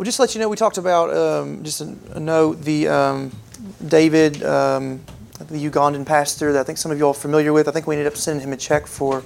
Well, 0.00 0.06
just 0.06 0.16
to 0.16 0.22
let 0.22 0.34
you 0.34 0.40
know, 0.40 0.48
we 0.48 0.56
talked 0.56 0.78
about 0.78 1.14
um, 1.14 1.62
just 1.62 1.82
a, 1.82 1.94
a, 2.12 2.20
note 2.20 2.62
the 2.62 2.88
um, 2.88 3.32
David, 3.86 4.42
um, 4.42 5.02
the 5.38 5.68
Ugandan 5.68 6.06
pastor 6.06 6.54
that 6.54 6.60
I 6.60 6.62
think 6.64 6.78
some 6.78 6.90
of 6.90 6.96
you 6.96 7.04
all 7.04 7.10
are 7.10 7.14
familiar 7.14 7.52
with. 7.52 7.68
I 7.68 7.70
think 7.70 7.86
we 7.86 7.96
ended 7.96 8.06
up 8.06 8.16
sending 8.16 8.42
him 8.42 8.54
a 8.54 8.56
check 8.56 8.86
for, 8.86 9.22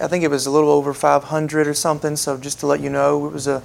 I 0.00 0.06
think 0.06 0.24
it 0.24 0.30
was 0.30 0.46
a 0.46 0.50
little 0.50 0.70
over 0.70 0.94
500 0.94 1.68
or 1.68 1.74
something. 1.74 2.16
So 2.16 2.38
just 2.38 2.58
to 2.60 2.66
let 2.66 2.80
you 2.80 2.88
know, 2.88 3.26
it 3.26 3.34
was 3.34 3.46
a, 3.46 3.62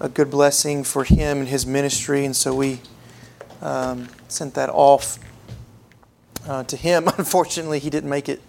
a 0.00 0.08
good 0.08 0.30
blessing 0.30 0.84
for 0.84 1.04
him 1.04 1.40
and 1.40 1.48
his 1.48 1.66
ministry, 1.66 2.24
and 2.24 2.34
so 2.34 2.54
we 2.54 2.80
um, 3.60 4.08
sent 4.28 4.54
that 4.54 4.70
off 4.70 5.18
uh, 6.46 6.64
to 6.64 6.78
him. 6.78 7.08
Unfortunately, 7.18 7.78
he 7.78 7.90
didn't 7.90 8.08
make 8.08 8.30
it 8.30 8.40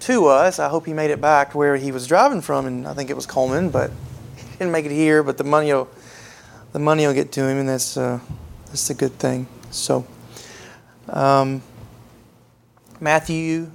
to 0.00 0.26
us. 0.26 0.58
I 0.58 0.68
hope 0.68 0.84
he 0.84 0.92
made 0.92 1.10
it 1.10 1.22
back 1.22 1.54
where 1.54 1.78
he 1.78 1.90
was 1.90 2.06
driving 2.06 2.42
from, 2.42 2.66
and 2.66 2.86
I 2.86 2.92
think 2.92 3.08
it 3.08 3.16
was 3.16 3.24
Coleman, 3.24 3.70
but 3.70 3.90
didn't 4.58 4.72
make 4.72 4.84
it 4.84 4.92
here. 4.92 5.22
But 5.22 5.38
the 5.38 5.44
money 5.44 5.72
will, 5.72 5.88
the 6.72 6.78
money 6.78 7.06
will 7.06 7.14
get 7.14 7.32
to 7.32 7.46
him, 7.46 7.58
and 7.58 7.68
that's 7.68 7.96
uh, 7.96 8.20
that's 8.66 8.90
a 8.90 8.94
good 8.94 9.18
thing. 9.18 9.46
So, 9.70 10.06
um, 11.08 11.62
Matthew 13.00 13.70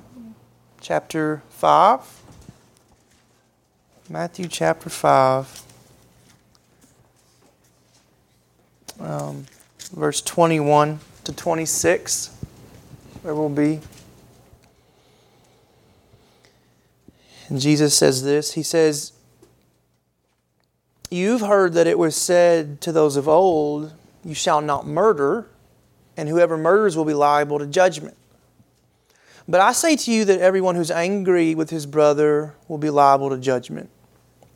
chapter 0.82 1.42
five. 1.50 2.02
Matthew 4.10 4.48
chapter 4.48 4.90
five. 4.90 5.62
Um, 9.00 9.46
verse 9.92 10.22
21 10.22 11.00
to 11.24 11.34
26, 11.34 12.30
where 13.22 13.36
we'll 13.36 13.50
be. 13.50 13.80
And 17.50 17.60
Jesus 17.60 17.96
says 17.98 18.24
this 18.24 18.54
He 18.54 18.64
says, 18.64 19.13
You've 21.14 21.42
heard 21.42 21.74
that 21.74 21.86
it 21.86 22.00
was 22.00 22.16
said 22.16 22.82
to 22.82 22.92
those 22.92 23.18
of 23.18 23.28
old, 23.28 23.94
You 24.26 24.34
shall 24.34 24.62
not 24.62 24.88
murder, 24.88 25.46
and 26.18 26.28
whoever 26.28 26.58
murders 26.58 26.98
will 26.98 27.06
be 27.06 27.14
liable 27.14 27.60
to 27.60 27.68
judgment. 27.68 28.18
But 29.48 29.62
I 29.62 29.74
say 29.74 29.96
to 29.96 30.12
you 30.12 30.26
that 30.26 30.40
everyone 30.40 30.74
who's 30.74 30.90
angry 30.90 31.54
with 31.54 31.70
his 31.70 31.86
brother 31.86 32.56
will 32.68 32.80
be 32.80 32.90
liable 32.90 33.30
to 33.30 33.38
judgment. 33.38 33.92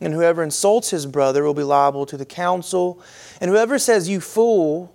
And 0.02 0.16
whoever 0.16 0.42
insults 0.42 0.90
his 0.90 1.06
brother 1.06 1.44
will 1.44 1.54
be 1.54 1.62
liable 1.62 2.08
to 2.08 2.18
the 2.18 2.26
council. 2.26 3.00
And 3.40 3.52
whoever 3.52 3.78
says, 3.78 4.10
You 4.10 4.20
fool, 4.20 4.92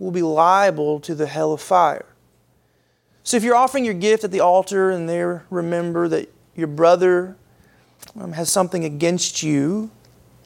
will 0.00 0.10
be 0.10 0.22
liable 0.22 0.98
to 0.98 1.14
the 1.14 1.28
hell 1.28 1.52
of 1.52 1.60
fire. 1.60 2.06
So 3.22 3.36
if 3.36 3.44
you're 3.44 3.54
offering 3.54 3.84
your 3.84 3.94
gift 3.94 4.24
at 4.24 4.32
the 4.32 4.40
altar 4.40 4.90
and 4.90 5.08
there 5.08 5.44
remember 5.48 6.08
that 6.08 6.34
your 6.56 6.66
brother 6.66 7.36
um, 8.18 8.32
has 8.32 8.50
something 8.50 8.84
against 8.84 9.44
you, 9.44 9.92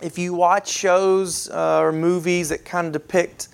If 0.00 0.18
you 0.18 0.32
watch 0.32 0.68
shows 0.68 1.50
uh, 1.50 1.80
or 1.80 1.92
movies 1.92 2.48
that 2.48 2.64
kind 2.64 2.86
of 2.86 2.92
depict 2.94 3.48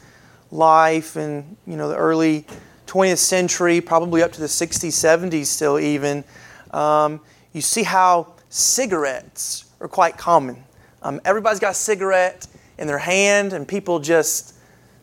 life 0.53 1.17
in 1.17 1.57
you 1.67 1.77
know 1.77 1.89
the 1.89 1.97
early 1.97 2.47
20th 2.87 3.19
century, 3.19 3.81
probably 3.81 4.23
up 4.23 4.33
to 4.33 4.41
the 4.41 4.47
60s, 4.47 4.91
70s, 4.91 5.47
still 5.47 5.79
even, 5.79 6.23
um, 6.71 7.21
you 7.53 7.61
see 7.61 7.83
how 7.83 8.33
cigarettes 8.49 9.65
are 9.81 9.89
quite 9.89 10.17
common. 10.17 10.63
Um, 11.03 11.21
everybody's 11.25 11.59
got 11.59 11.73
a 11.73 11.75
cigarette 11.75 12.47
in 12.79 12.87
their 12.87 12.99
hand, 12.99 13.53
and 13.53 13.67
people 13.67 13.99
just 13.99 14.55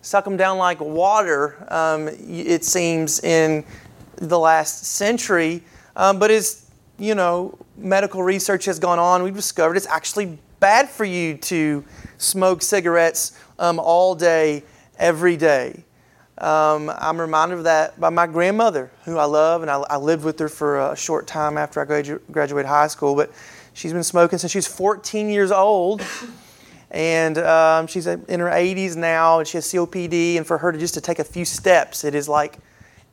suck 0.02 0.24
them 0.24 0.38
down 0.38 0.58
like 0.58 0.80
water, 0.80 1.66
um, 1.70 2.08
it 2.08 2.64
seems, 2.64 3.22
in 3.22 3.66
the 4.16 4.40
last 4.40 4.86
century. 4.86 5.62
Um, 5.96 6.20
but 6.20 6.32
as 6.32 6.70
you 6.98 7.16
know, 7.16 7.58
medical 7.76 8.24
research 8.24 8.66
has 8.66 8.80
gone 8.80 9.00
on, 9.00 9.24
we've 9.24 9.36
discovered 9.36 9.76
it's 9.76 9.88
actually 9.88 10.38
bad 10.64 10.88
for 10.88 11.04
you 11.04 11.36
to 11.36 11.84
smoke 12.18 12.62
cigarettes 12.62 13.38
um, 13.60 13.80
all 13.80 14.16
day, 14.16 14.64
every 14.98 15.36
day. 15.36 15.84
Um, 16.38 16.90
I'm 16.90 17.20
reminded 17.20 17.58
of 17.58 17.66
that 17.66 18.00
by 18.00 18.10
my 18.10 18.28
grandmother, 18.28 18.90
who 19.04 19.18
I 19.18 19.26
love, 19.26 19.62
and 19.62 19.70
I, 19.70 19.82
I 19.90 19.98
lived 19.98 20.24
with 20.24 20.40
her 20.40 20.48
for 20.48 20.80
a 20.80 20.96
short 20.96 21.28
time 21.28 21.58
after 21.58 21.82
I 21.82 21.86
gradu- 21.86 22.22
graduated 22.32 22.70
high 22.70 22.88
school. 22.88 23.14
But 23.14 23.34
she's 23.74 23.92
been 23.92 24.06
smoking 24.06 24.40
since 24.40 24.54
she 24.54 24.58
was 24.58 24.66
14 24.66 25.28
years 25.28 25.52
old 25.52 26.02
and 26.92 27.40
um, 27.40 27.86
she's 27.88 28.08
in 28.08 28.40
her 28.40 28.50
80s 28.50 28.96
now, 28.96 29.40
and 29.40 29.48
she 29.48 29.58
has 29.58 29.66
COPD. 29.66 30.38
And 30.38 30.48
for 30.48 30.58
her 30.60 30.72
to 30.72 30.78
just 30.78 30.94
to 30.94 31.02
take 31.02 31.20
a 31.20 31.26
few 31.26 31.44
steps, 31.44 32.06
it 32.06 32.16
is 32.16 32.30
like 32.30 32.58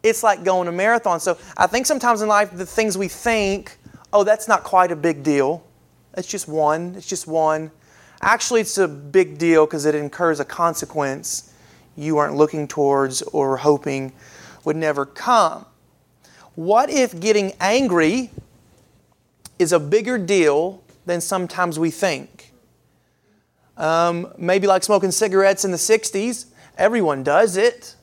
it's 0.04 0.22
like 0.22 0.44
going 0.44 0.68
a 0.68 0.72
marathon. 0.72 1.18
So 1.18 1.36
I 1.56 1.66
think 1.66 1.86
sometimes 1.86 2.22
in 2.22 2.28
life, 2.28 2.56
the 2.56 2.64
things 2.64 2.96
we 2.96 3.08
think, 3.08 3.76
oh, 4.12 4.22
that's 4.22 4.46
not 4.46 4.62
quite 4.62 4.92
a 4.92 4.96
big 4.96 5.24
deal. 5.24 5.64
It's 6.16 6.28
just 6.28 6.48
one. 6.48 6.94
It's 6.96 7.06
just 7.06 7.26
one. 7.26 7.70
Actually, 8.22 8.60
it's 8.60 8.78
a 8.78 8.88
big 8.88 9.38
deal 9.38 9.66
because 9.66 9.86
it 9.86 9.94
incurs 9.94 10.40
a 10.40 10.44
consequence 10.44 11.52
you 11.96 12.18
aren't 12.18 12.36
looking 12.36 12.68
towards 12.68 13.22
or 13.22 13.56
hoping 13.56 14.12
would 14.64 14.76
never 14.76 15.06
come. 15.06 15.66
What 16.54 16.90
if 16.90 17.18
getting 17.18 17.52
angry 17.60 18.30
is 19.58 19.72
a 19.72 19.80
bigger 19.80 20.18
deal 20.18 20.82
than 21.06 21.20
sometimes 21.20 21.78
we 21.78 21.90
think? 21.90 22.52
Um, 23.76 24.32
maybe 24.36 24.66
like 24.66 24.82
smoking 24.82 25.10
cigarettes 25.10 25.64
in 25.64 25.70
the 25.70 25.78
60s. 25.78 26.46
Everyone 26.76 27.22
does 27.22 27.56
it. 27.56 27.96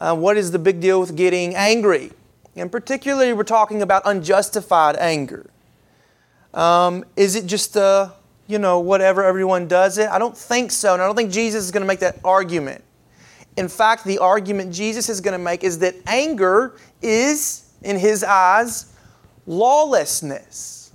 Uh, 0.00 0.14
what 0.14 0.36
is 0.36 0.52
the 0.52 0.58
big 0.58 0.80
deal 0.80 1.00
with 1.00 1.16
getting 1.16 1.54
angry? 1.56 2.12
And 2.56 2.70
particularly, 2.70 3.32
we're 3.32 3.42
talking 3.42 3.82
about 3.82 4.02
unjustified 4.04 4.96
anger. 4.96 5.50
Um, 6.54 7.04
is 7.16 7.34
it 7.34 7.46
just, 7.46 7.76
uh, 7.76 8.10
you 8.46 8.58
know, 8.58 8.78
whatever 8.78 9.24
everyone 9.24 9.66
does 9.66 9.98
it? 9.98 10.08
I 10.08 10.18
don't 10.18 10.36
think 10.36 10.70
so. 10.70 10.94
And 10.94 11.02
I 11.02 11.06
don't 11.06 11.16
think 11.16 11.32
Jesus 11.32 11.64
is 11.64 11.70
going 11.70 11.82
to 11.82 11.86
make 11.86 12.00
that 12.00 12.18
argument. 12.24 12.82
In 13.56 13.68
fact, 13.68 14.04
the 14.04 14.18
argument 14.18 14.72
Jesus 14.72 15.08
is 15.08 15.20
going 15.20 15.32
to 15.32 15.44
make 15.44 15.64
is 15.64 15.80
that 15.80 15.94
anger 16.06 16.76
is, 17.02 17.72
in 17.82 17.98
his 17.98 18.24
eyes, 18.24 18.92
lawlessness. 19.46 20.92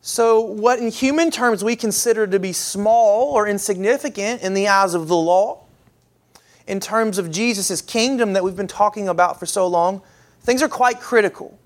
So, 0.00 0.40
what 0.40 0.80
in 0.80 0.90
human 0.90 1.30
terms 1.30 1.64
we 1.64 1.76
consider 1.76 2.26
to 2.26 2.38
be 2.38 2.52
small 2.52 3.32
or 3.32 3.48
insignificant 3.48 4.42
in 4.42 4.54
the 4.54 4.68
eyes 4.68 4.94
of 4.94 5.08
the 5.08 5.16
law, 5.16 5.64
in 6.66 6.78
terms 6.78 7.18
of 7.18 7.30
Jesus' 7.30 7.80
kingdom 7.80 8.34
that 8.34 8.44
we've 8.44 8.56
been 8.56 8.66
talking 8.66 9.08
about 9.08 9.40
for 9.40 9.46
so 9.46 9.66
long, 9.66 10.02
things 10.42 10.62
are 10.62 10.68
quite 10.68 11.00
critical. 11.00 11.58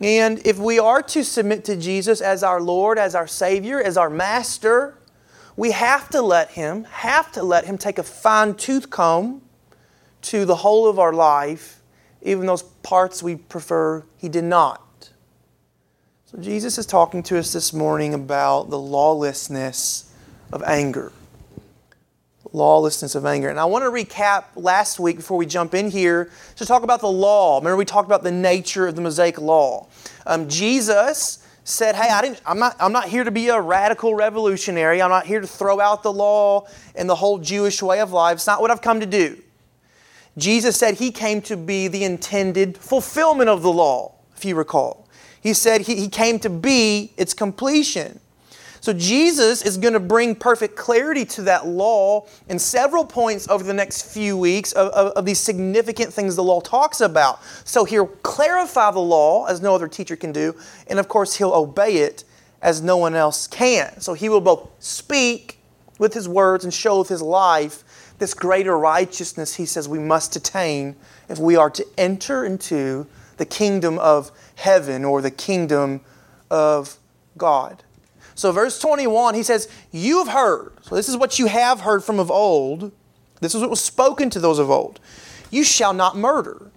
And 0.00 0.46
if 0.46 0.58
we 0.58 0.78
are 0.78 1.02
to 1.02 1.24
submit 1.24 1.64
to 1.64 1.76
Jesus 1.76 2.20
as 2.20 2.42
our 2.42 2.60
Lord, 2.60 2.98
as 2.98 3.14
our 3.14 3.26
Savior, 3.26 3.80
as 3.80 3.96
our 3.96 4.10
Master, 4.10 4.98
we 5.56 5.70
have 5.70 6.10
to 6.10 6.20
let 6.20 6.50
Him, 6.50 6.84
have 6.84 7.32
to 7.32 7.42
let 7.42 7.64
Him 7.64 7.78
take 7.78 7.98
a 7.98 8.02
fine 8.02 8.54
tooth 8.54 8.90
comb 8.90 9.40
to 10.22 10.44
the 10.44 10.56
whole 10.56 10.88
of 10.88 10.98
our 10.98 11.12
life, 11.12 11.80
even 12.22 12.46
those 12.46 12.62
parts 12.62 13.22
we 13.22 13.36
prefer 13.36 14.04
He 14.18 14.28
did 14.28 14.44
not. 14.44 15.10
So, 16.26 16.38
Jesus 16.38 16.76
is 16.76 16.84
talking 16.84 17.22
to 17.24 17.38
us 17.38 17.52
this 17.52 17.72
morning 17.72 18.12
about 18.12 18.68
the 18.68 18.78
lawlessness 18.78 20.12
of 20.52 20.62
anger. 20.64 21.12
Lawlessness 22.56 23.14
of 23.14 23.26
anger. 23.26 23.50
And 23.50 23.60
I 23.60 23.66
want 23.66 23.84
to 23.84 23.90
recap 23.90 24.44
last 24.56 24.98
week 24.98 25.16
before 25.16 25.36
we 25.36 25.44
jump 25.44 25.74
in 25.74 25.90
here 25.90 26.30
to 26.56 26.64
talk 26.64 26.82
about 26.84 27.02
the 27.02 27.06
law. 27.06 27.58
Remember, 27.58 27.76
we 27.76 27.84
talked 27.84 28.08
about 28.08 28.22
the 28.22 28.32
nature 28.32 28.86
of 28.86 28.96
the 28.96 29.02
Mosaic 29.02 29.38
law. 29.38 29.88
Um, 30.26 30.48
Jesus 30.48 31.46
said, 31.64 31.94
Hey, 31.94 32.08
I 32.08 32.22
didn't, 32.22 32.40
I'm, 32.46 32.58
not, 32.58 32.74
I'm 32.80 32.92
not 32.92 33.10
here 33.10 33.24
to 33.24 33.30
be 33.30 33.48
a 33.48 33.60
radical 33.60 34.14
revolutionary. 34.14 35.02
I'm 35.02 35.10
not 35.10 35.26
here 35.26 35.42
to 35.42 35.46
throw 35.46 35.80
out 35.80 36.02
the 36.02 36.12
law 36.12 36.66
and 36.94 37.10
the 37.10 37.14
whole 37.14 37.36
Jewish 37.38 37.82
way 37.82 38.00
of 38.00 38.12
life. 38.12 38.36
It's 38.36 38.46
not 38.46 38.62
what 38.62 38.70
I've 38.70 38.80
come 38.80 39.00
to 39.00 39.06
do. 39.06 39.36
Jesus 40.38 40.78
said 40.78 40.94
he 40.94 41.10
came 41.10 41.42
to 41.42 41.58
be 41.58 41.88
the 41.88 42.04
intended 42.04 42.78
fulfillment 42.78 43.50
of 43.50 43.60
the 43.60 43.72
law, 43.72 44.14
if 44.34 44.46
you 44.46 44.54
recall. 44.54 45.06
He 45.42 45.52
said 45.52 45.82
he, 45.82 45.96
he 45.96 46.08
came 46.08 46.38
to 46.38 46.48
be 46.48 47.12
its 47.18 47.34
completion. 47.34 48.18
So 48.86 48.92
Jesus 48.92 49.62
is 49.62 49.78
going 49.78 49.94
to 49.94 49.98
bring 49.98 50.36
perfect 50.36 50.76
clarity 50.76 51.24
to 51.24 51.42
that 51.42 51.66
law 51.66 52.28
in 52.48 52.56
several 52.56 53.04
points 53.04 53.48
over 53.48 53.64
the 53.64 53.74
next 53.74 54.14
few 54.14 54.38
weeks 54.38 54.70
of, 54.74 54.92
of, 54.92 55.08
of, 55.14 55.26
these 55.26 55.40
significant 55.40 56.12
things 56.12 56.36
the 56.36 56.44
law 56.44 56.60
talks 56.60 57.00
about. 57.00 57.42
So 57.64 57.84
he'll 57.84 58.06
clarify 58.06 58.92
the 58.92 59.00
law 59.00 59.46
as 59.46 59.60
no 59.60 59.74
other 59.74 59.88
teacher 59.88 60.14
can 60.14 60.30
do, 60.30 60.54
and 60.86 61.00
of 61.00 61.08
course 61.08 61.34
he'll 61.34 61.52
obey 61.52 61.96
it 61.96 62.22
as 62.62 62.80
no 62.80 62.96
one 62.96 63.16
else 63.16 63.48
can. 63.48 64.00
So 64.00 64.14
he 64.14 64.28
will 64.28 64.40
both 64.40 64.70
speak 64.78 65.58
with 65.98 66.14
his 66.14 66.28
words 66.28 66.62
and 66.62 66.72
show 66.72 67.00
with 67.00 67.08
his 67.08 67.22
life 67.22 68.14
this 68.20 68.34
greater 68.34 68.78
righteousness 68.78 69.56
he 69.56 69.66
says 69.66 69.88
we 69.88 69.98
must 69.98 70.36
attain 70.36 70.94
if 71.28 71.40
we 71.40 71.56
are 71.56 71.70
to 71.70 71.84
enter 71.98 72.44
into 72.44 73.08
the 73.36 73.46
kingdom 73.46 73.98
of 73.98 74.30
heaven 74.54 75.04
or 75.04 75.20
the 75.22 75.32
kingdom 75.32 76.02
of 76.52 76.98
God. 77.36 77.82
So, 78.36 78.52
verse 78.52 78.78
21, 78.78 79.34
he 79.34 79.42
says, 79.42 79.68
You 79.90 80.18
have 80.18 80.28
heard. 80.28 80.72
So, 80.82 80.94
this 80.94 81.08
is 81.08 81.16
what 81.16 81.38
you 81.38 81.46
have 81.46 81.80
heard 81.80 82.04
from 82.04 82.20
of 82.20 82.30
old. 82.30 82.92
This 83.40 83.54
is 83.54 83.62
what 83.62 83.70
was 83.70 83.80
spoken 83.80 84.30
to 84.30 84.38
those 84.38 84.58
of 84.58 84.70
old. 84.70 85.00
You 85.50 85.64
shall 85.64 85.94
not 85.94 86.16
murder. 86.16 86.70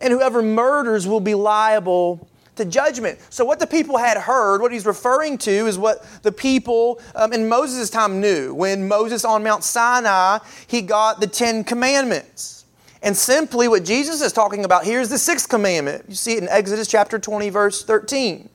And 0.00 0.12
whoever 0.12 0.42
murders 0.42 1.06
will 1.06 1.20
be 1.20 1.34
liable 1.34 2.28
to 2.56 2.64
judgment. 2.64 3.20
So, 3.30 3.44
what 3.44 3.60
the 3.60 3.68
people 3.68 3.98
had 3.98 4.16
heard, 4.18 4.60
what 4.60 4.72
he's 4.72 4.84
referring 4.84 5.38
to, 5.38 5.50
is 5.50 5.78
what 5.78 6.04
the 6.22 6.32
people 6.32 7.00
um, 7.14 7.32
in 7.32 7.48
Moses' 7.48 7.88
time 7.88 8.20
knew. 8.20 8.52
When 8.52 8.88
Moses 8.88 9.24
on 9.24 9.44
Mount 9.44 9.62
Sinai, 9.62 10.38
he 10.66 10.82
got 10.82 11.20
the 11.20 11.28
Ten 11.28 11.62
Commandments. 11.62 12.64
And 13.02 13.16
simply 13.16 13.68
what 13.68 13.84
Jesus 13.84 14.20
is 14.20 14.32
talking 14.32 14.64
about 14.64 14.84
here 14.84 15.00
is 15.00 15.08
the 15.08 15.18
sixth 15.18 15.48
commandment. 15.48 16.04
You 16.08 16.16
see 16.16 16.32
it 16.32 16.42
in 16.42 16.48
Exodus 16.48 16.88
chapter 16.88 17.18
20, 17.18 17.48
verse 17.48 17.84
13. 17.84 18.48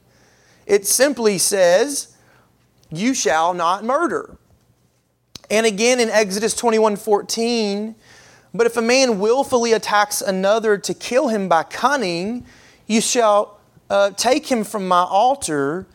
It 0.67 0.85
simply 0.85 1.37
says, 1.37 2.14
You 2.95 3.13
shall 3.13 3.53
not 3.53 3.83
murder. 3.83 4.37
And 5.49 5.65
again 5.65 5.99
in 5.99 6.09
Exodus 6.09 6.55
21 6.55 6.95
14, 6.95 7.95
but 8.53 8.65
if 8.65 8.77
a 8.77 8.81
man 8.81 9.19
willfully 9.19 9.73
attacks 9.73 10.21
another 10.21 10.77
to 10.77 10.93
kill 10.93 11.27
him 11.27 11.49
by 11.49 11.63
cunning, 11.63 12.45
you 12.87 13.01
shall 13.01 13.59
uh, 13.89 14.11
take 14.11 14.47
him 14.47 14.63
from 14.63 14.87
my 14.87 15.03
altar 15.03 15.85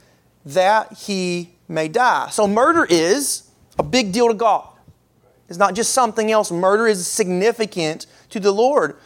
that 0.45 0.93
he 0.93 1.51
may 1.69 1.89
die. 1.89 2.29
So 2.31 2.47
murder 2.47 2.87
is 2.89 3.51
a 3.79 3.83
big 3.83 4.13
deal 4.13 4.29
to 4.29 4.35
God. 4.35 4.69
It's 5.49 5.59
not 5.59 5.75
just 5.75 5.93
something 5.93 6.31
else. 6.31 6.53
Murder 6.53 6.87
is 6.87 7.07
significant 7.07 8.07
to 8.29 8.39
the 8.39 8.53
Lord. 8.53 8.97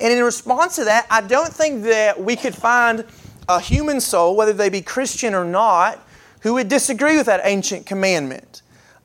And 0.00 0.12
in 0.12 0.24
response 0.24 0.76
to 0.76 0.84
that, 0.84 1.06
I 1.10 1.20
don't 1.20 1.52
think 1.52 1.84
that 1.84 2.20
we 2.20 2.34
could 2.34 2.54
find 2.54 3.04
a 3.48 3.60
human 3.60 4.00
soul, 4.00 4.36
whether 4.36 4.52
they 4.52 4.68
be 4.68 4.80
Christian 4.80 5.34
or 5.34 5.44
not, 5.44 6.04
who 6.42 6.54
would 6.54 6.68
disagree 6.68 7.16
with 7.16 7.26
that 7.26 7.40
ancient 7.44 7.86
commandment. 7.86 8.62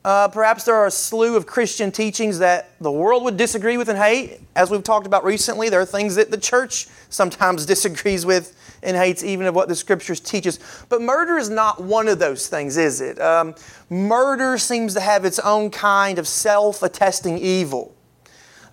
Uh, 0.08 0.28
perhaps 0.28 0.64
there 0.64 0.76
are 0.76 0.88
a 0.88 0.92
slew 0.92 1.36
of 1.36 1.46
Christian 1.46 1.92
teachings 1.92 2.40
that 2.40 2.72
the 2.80 2.92
world 2.92 3.24
would 3.24 3.36
disagree 3.36 3.78
with 3.78 3.90
and 3.90 3.98
hate. 3.98 4.40
As 4.56 4.72
we've 4.72 4.84
talked 4.84 5.06
about 5.06 5.24
recently, 5.26 5.70
there 5.70 5.82
are 5.82 5.86
things 5.86 6.16
that 6.16 6.32
the 6.32 6.38
church 6.38 6.88
sometimes 7.10 7.66
disagrees 7.74 8.26
with 8.26 8.56
and 8.84 8.96
hates, 8.96 9.24
even 9.24 9.48
of 9.48 9.56
what 9.56 9.68
the 9.68 9.76
scriptures 9.76 10.20
teaches. 10.20 10.60
But 10.88 11.02
murder 11.02 11.38
is 11.38 11.50
not 11.50 11.84
one 11.84 12.08
of 12.08 12.20
those 12.20 12.48
things, 12.48 12.78
is 12.78 13.02
it? 13.02 13.20
Um, 13.20 13.54
murder 13.90 14.58
seems 14.58 14.94
to 14.94 15.02
have 15.02 15.26
its 15.26 15.40
own 15.40 15.72
kind 15.72 16.20
of 16.20 16.28
self 16.28 16.84
attesting 16.84 17.38
evil. 17.38 17.94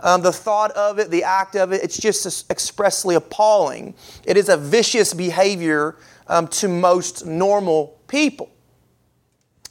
Um, 0.00 0.22
the 0.22 0.32
thought 0.32 0.70
of 0.72 0.98
it, 0.98 1.10
the 1.10 1.24
act 1.24 1.56
of 1.56 1.72
it, 1.72 1.82
it's 1.82 1.98
just 1.98 2.50
expressly 2.50 3.14
appalling. 3.14 3.94
It 4.24 4.36
is 4.36 4.48
a 4.48 4.56
vicious 4.56 5.14
behavior 5.14 5.96
um, 6.28 6.46
to 6.48 6.68
most 6.68 7.26
normal 7.26 7.98
people. 8.06 8.50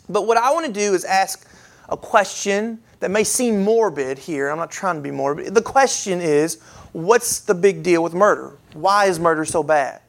But 0.10 0.28
what 0.28 0.38
I 0.38 0.52
want 0.52 0.66
to 0.66 0.72
do 0.72 0.94
is 0.94 1.06
ask 1.06 1.48
a 1.90 1.98
question 1.98 2.82
that 3.00 3.12
may 3.12 3.24
seem 3.24 3.64
morbid 3.64 4.18
here. 4.18 4.50
I'm 4.50 4.58
not 4.58 4.72
trying 4.72 4.96
to 4.96 5.02
be 5.02 5.12
morbid. 5.12 5.54
The 5.54 5.62
question 5.62 6.22
is 6.22 6.62
what's 6.92 7.40
the 7.40 7.56
big 7.56 7.84
deal 7.84 8.04
with 8.04 8.14
murder? 8.14 8.58
Why 8.74 9.06
is 9.06 9.20
murder 9.20 9.46
so 9.46 9.64
bad? 9.64 10.02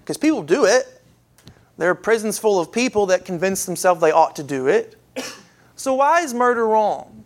Because 0.00 0.16
people 0.16 0.42
do 0.42 0.64
it. 0.64 1.00
There 1.78 1.90
are 1.90 1.94
prisons 1.94 2.38
full 2.38 2.60
of 2.60 2.70
people 2.70 3.06
that 3.06 3.24
convince 3.24 3.64
themselves 3.64 4.00
they 4.00 4.12
ought 4.12 4.36
to 4.36 4.42
do 4.42 4.68
it. 4.68 4.96
So, 5.74 5.94
why 5.94 6.20
is 6.20 6.32
murder 6.32 6.66
wrong? 6.66 7.24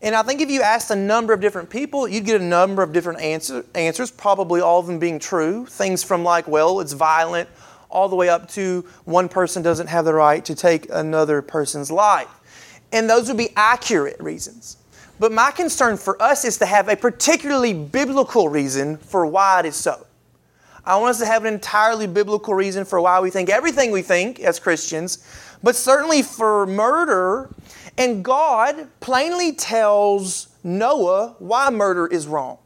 And 0.00 0.14
I 0.14 0.22
think 0.22 0.40
if 0.40 0.50
you 0.50 0.62
asked 0.62 0.90
a 0.90 0.96
number 0.96 1.32
of 1.32 1.40
different 1.40 1.70
people, 1.70 2.08
you'd 2.08 2.24
get 2.24 2.40
a 2.40 2.44
number 2.44 2.82
of 2.82 2.92
different 2.92 3.20
answer, 3.20 3.64
answers, 3.74 4.10
probably 4.10 4.60
all 4.60 4.78
of 4.78 4.86
them 4.86 4.98
being 4.98 5.18
true. 5.18 5.66
Things 5.66 6.04
from 6.04 6.24
like, 6.24 6.46
well, 6.48 6.80
it's 6.80 6.92
violent, 6.92 7.48
all 7.90 8.08
the 8.08 8.16
way 8.16 8.28
up 8.28 8.48
to 8.50 8.84
one 9.04 9.28
person 9.28 9.62
doesn't 9.62 9.86
have 9.86 10.04
the 10.04 10.14
right 10.14 10.44
to 10.44 10.54
take 10.54 10.88
another 10.90 11.42
person's 11.42 11.90
life. 11.90 12.28
And 12.92 13.08
those 13.08 13.28
would 13.28 13.36
be 13.36 13.50
accurate 13.56 14.20
reasons. 14.20 14.76
But 15.18 15.32
my 15.32 15.50
concern 15.50 15.96
for 15.96 16.20
us 16.22 16.44
is 16.44 16.58
to 16.58 16.66
have 16.66 16.88
a 16.88 16.96
particularly 16.96 17.74
biblical 17.74 18.48
reason 18.48 18.96
for 18.98 19.26
why 19.26 19.60
it 19.60 19.66
is 19.66 19.76
so. 19.76 20.06
I 20.84 20.96
want 20.96 21.10
us 21.10 21.18
to 21.18 21.26
have 21.26 21.44
an 21.44 21.52
entirely 21.52 22.06
biblical 22.06 22.54
reason 22.54 22.84
for 22.84 23.00
why 23.00 23.20
we 23.20 23.30
think 23.30 23.50
everything 23.50 23.90
we 23.90 24.00
think 24.00 24.40
as 24.40 24.58
Christians, 24.58 25.18
but 25.62 25.76
certainly 25.76 26.22
for 26.22 26.66
murder 26.66 27.50
and 27.98 28.24
God 28.24 28.88
plainly 29.00 29.52
tells 29.52 30.48
Noah 30.62 31.34
why 31.40 31.68
murder 31.70 32.06
is 32.06 32.26
wrong. 32.26 32.58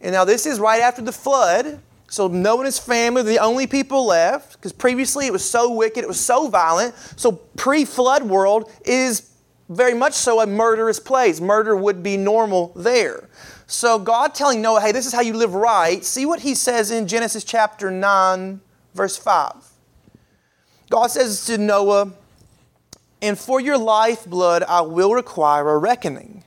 And 0.00 0.12
now 0.12 0.24
this 0.24 0.46
is 0.46 0.60
right 0.60 0.80
after 0.80 1.02
the 1.02 1.12
flood. 1.12 1.80
So 2.10 2.26
Noah 2.26 2.58
and 2.58 2.66
his 2.66 2.78
family 2.78 3.20
are 3.20 3.24
the 3.24 3.38
only 3.38 3.66
people 3.66 4.06
left 4.06 4.54
because 4.54 4.72
previously 4.72 5.26
it 5.26 5.32
was 5.32 5.48
so 5.48 5.72
wicked, 5.72 6.02
it 6.02 6.08
was 6.08 6.18
so 6.18 6.48
violent. 6.48 6.94
So 7.16 7.32
pre-flood 7.32 8.22
world 8.22 8.70
is 8.84 9.30
very 9.68 9.92
much 9.92 10.14
so 10.14 10.40
a 10.40 10.46
murderous 10.46 10.98
place. 10.98 11.40
Murder 11.40 11.76
would 11.76 12.02
be 12.02 12.16
normal 12.16 12.72
there. 12.74 13.28
So 13.66 13.98
God 13.98 14.34
telling 14.34 14.62
Noah, 14.62 14.80
hey, 14.80 14.92
this 14.92 15.04
is 15.04 15.12
how 15.12 15.20
you 15.20 15.34
live 15.34 15.54
right. 15.54 16.02
See 16.02 16.24
what 16.24 16.40
he 16.40 16.54
says 16.54 16.90
in 16.90 17.06
Genesis 17.06 17.44
chapter 17.44 17.90
9, 17.90 18.60
verse 18.94 19.18
5. 19.18 19.52
God 20.88 21.08
says 21.08 21.44
to 21.44 21.58
Noah, 21.58 22.12
and 23.20 23.38
for 23.38 23.60
your 23.60 23.76
lifeblood 23.76 24.62
I 24.62 24.80
will 24.80 25.12
require 25.12 25.68
a 25.68 25.76
reckoning. 25.76 26.44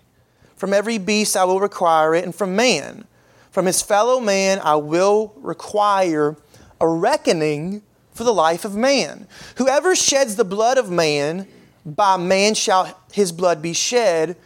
From 0.56 0.74
every 0.74 0.98
beast 0.98 1.38
I 1.38 1.44
will 1.44 1.60
require 1.60 2.16
it, 2.16 2.24
and 2.24 2.34
from 2.34 2.56
man, 2.56 3.06
from 3.52 3.66
his 3.66 3.82
fellow 3.82 4.20
man, 4.20 4.60
I 4.64 4.76
will 4.76 5.34
require 5.38 6.38
a 6.80 6.88
reckoning 6.88 7.84
for 8.14 8.24
the 8.24 8.34
life 8.34 8.66
of 8.66 8.76
man. 8.76 9.28
Whoever 9.58 9.96
sheds 9.96 10.36
the 10.36 10.46
blood 10.46 10.78
of 10.78 10.90
man, 10.90 11.48
by 11.86 12.18
man 12.18 12.54
shall 12.54 12.98
his 13.12 13.32
blood 13.32 13.62
be 13.62 13.74
shed, 13.74 14.38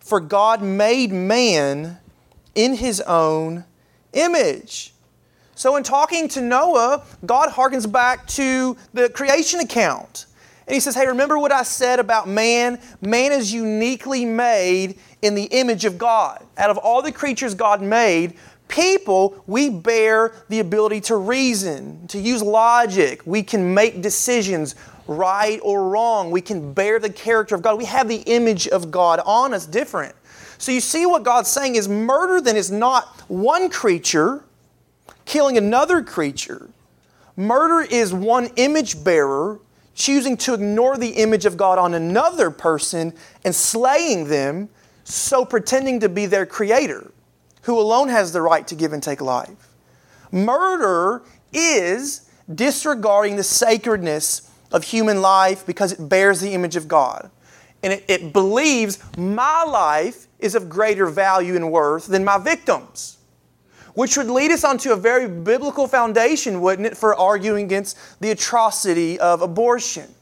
for 0.00 0.18
God 0.20 0.62
made 0.62 1.12
man 1.12 1.98
in 2.54 2.74
his 2.74 3.00
own 3.02 3.64
image. 4.12 4.92
So, 5.56 5.76
in 5.76 5.82
talking 5.82 6.28
to 6.28 6.40
Noah, 6.40 7.04
God 7.24 7.50
harkens 7.50 7.90
back 7.90 8.26
to 8.28 8.76
the 8.92 9.08
creation 9.08 9.60
account. 9.60 10.26
And 10.66 10.74
he 10.74 10.80
says, 10.80 10.94
Hey, 10.94 11.06
remember 11.06 11.38
what 11.38 11.52
I 11.52 11.62
said 11.62 11.98
about 11.98 12.28
man? 12.28 12.80
Man 13.00 13.32
is 13.32 13.52
uniquely 13.52 14.24
made 14.24 14.98
in 15.22 15.34
the 15.34 15.44
image 15.44 15.84
of 15.84 15.98
God. 15.98 16.44
Out 16.56 16.70
of 16.70 16.78
all 16.78 17.02
the 17.02 17.12
creatures 17.12 17.54
God 17.54 17.82
made, 17.82 18.34
people, 18.68 19.42
we 19.46 19.70
bear 19.70 20.32
the 20.48 20.60
ability 20.60 21.00
to 21.02 21.16
reason, 21.16 22.06
to 22.08 22.18
use 22.18 22.42
logic. 22.42 23.22
We 23.24 23.42
can 23.42 23.74
make 23.74 24.02
decisions, 24.02 24.74
right 25.06 25.60
or 25.62 25.88
wrong. 25.88 26.30
We 26.30 26.40
can 26.40 26.72
bear 26.72 26.98
the 26.98 27.10
character 27.10 27.54
of 27.54 27.62
God. 27.62 27.78
We 27.78 27.84
have 27.84 28.08
the 28.08 28.22
image 28.26 28.68
of 28.68 28.90
God 28.90 29.20
on 29.24 29.54
us 29.54 29.66
different. 29.66 30.14
So 30.58 30.72
you 30.72 30.80
see 30.80 31.04
what 31.06 31.24
God's 31.24 31.50
saying 31.50 31.74
is 31.74 31.88
murder 31.88 32.40
then 32.40 32.56
is 32.56 32.70
not 32.70 33.20
one 33.28 33.68
creature 33.70 34.44
killing 35.24 35.58
another 35.58 36.02
creature. 36.02 36.68
Murder 37.36 37.86
is 37.90 38.12
one 38.14 38.50
image 38.56 39.02
bearer 39.02 39.58
choosing 39.94 40.36
to 40.36 40.54
ignore 40.54 40.96
the 40.96 41.08
image 41.08 41.46
of 41.46 41.56
God 41.56 41.78
on 41.78 41.94
another 41.94 42.50
person 42.50 43.12
and 43.44 43.54
slaying 43.54 44.26
them, 44.26 44.68
so 45.04 45.44
pretending 45.44 46.00
to 46.00 46.08
be 46.08 46.26
their 46.26 46.46
creator, 46.46 47.10
who 47.64 47.78
alone 47.78 48.08
has 48.08 48.32
the 48.32 48.42
right 48.42 48.66
to 48.68 48.74
give 48.74 48.92
and 48.92 49.02
take 49.02 49.20
life. 49.20 49.74
Murder 50.30 51.22
is 51.52 52.28
disregarding 52.52 53.36
the 53.36 53.42
sacredness 53.42 54.50
of 54.72 54.84
human 54.84 55.20
life 55.22 55.64
because 55.64 55.92
it 55.92 56.08
bears 56.08 56.40
the 56.40 56.52
image 56.52 56.76
of 56.76 56.88
God. 56.88 57.30
And 57.82 57.92
it, 57.92 58.04
it 58.08 58.32
believes 58.32 58.98
my 59.16 59.62
life 59.64 60.26
is 60.38 60.54
of 60.54 60.68
greater 60.68 61.06
value 61.06 61.54
and 61.54 61.70
worth 61.70 62.06
than 62.06 62.24
my 62.24 62.38
victim's 62.38 63.18
which 63.94 64.16
would 64.16 64.28
lead 64.28 64.50
us 64.50 64.64
onto 64.64 64.92
a 64.92 64.96
very 64.96 65.28
biblical 65.28 65.86
foundation, 65.86 66.60
wouldn't 66.60 66.86
it, 66.86 66.96
for 66.96 67.14
arguing 67.14 67.64
against 67.64 67.96
the 68.20 68.30
atrocity 68.30 69.18
of 69.20 69.40
abortion. 69.40 70.12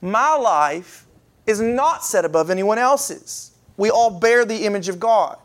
My 0.00 0.34
life 0.34 1.06
is 1.46 1.60
not 1.60 2.04
set 2.04 2.24
above 2.24 2.50
anyone 2.50 2.78
else's. 2.78 3.52
We 3.76 3.90
all 3.90 4.10
bear 4.10 4.44
the 4.44 4.64
image 4.64 4.88
of 4.88 5.00
God. 5.00 5.38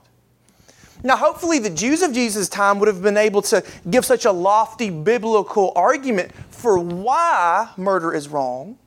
Now, 1.06 1.18
hopefully, 1.18 1.60
the 1.60 1.70
Jews 1.70 2.02
of 2.02 2.14
Jesus' 2.14 2.48
time 2.48 2.80
would 2.80 2.88
have 2.88 3.02
been 3.02 3.18
able 3.18 3.42
to 3.44 3.62
give 3.90 4.06
such 4.06 4.24
a 4.24 4.32
lofty 4.32 4.90
biblical 4.90 5.74
argument 5.76 6.32
for 6.50 6.80
why 6.80 7.70
murder 7.76 8.14
is 8.14 8.30
wrong. 8.30 8.78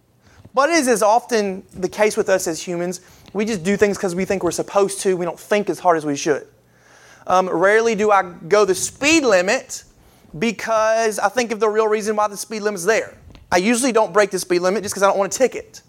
But 0.54 0.70
it 0.70 0.76
is 0.76 0.88
as 0.88 1.02
often 1.02 1.62
the 1.74 1.90
case 1.90 2.16
with 2.16 2.30
us 2.30 2.46
as 2.46 2.62
humans. 2.62 3.02
We 3.34 3.44
just 3.44 3.62
do 3.62 3.76
things 3.76 3.98
because 3.98 4.14
we 4.14 4.24
think 4.24 4.42
we're 4.42 4.50
supposed 4.50 5.00
to. 5.00 5.14
We 5.14 5.26
don't 5.26 5.38
think 5.38 5.68
as 5.68 5.78
hard 5.78 5.98
as 5.98 6.06
we 6.06 6.16
should. 6.16 6.46
Um, 7.26 7.50
rarely 7.50 7.94
do 7.94 8.10
I 8.10 8.22
go 8.48 8.64
the 8.64 8.74
speed 8.74 9.22
limit 9.22 9.84
because 10.38 11.18
I 11.18 11.28
think 11.28 11.52
of 11.52 11.60
the 11.60 11.68
real 11.68 11.86
reason 11.86 12.16
why 12.16 12.28
the 12.28 12.36
speed 12.36 12.60
limit's 12.60 12.86
there. 12.86 13.14
I 13.52 13.58
usually 13.58 13.92
don't 13.92 14.14
break 14.14 14.30
the 14.30 14.38
speed 14.38 14.60
limit 14.60 14.82
just 14.82 14.94
because 14.94 15.02
I 15.02 15.08
don't 15.08 15.18
want 15.18 15.34
a 15.34 15.38
ticket. 15.38 15.82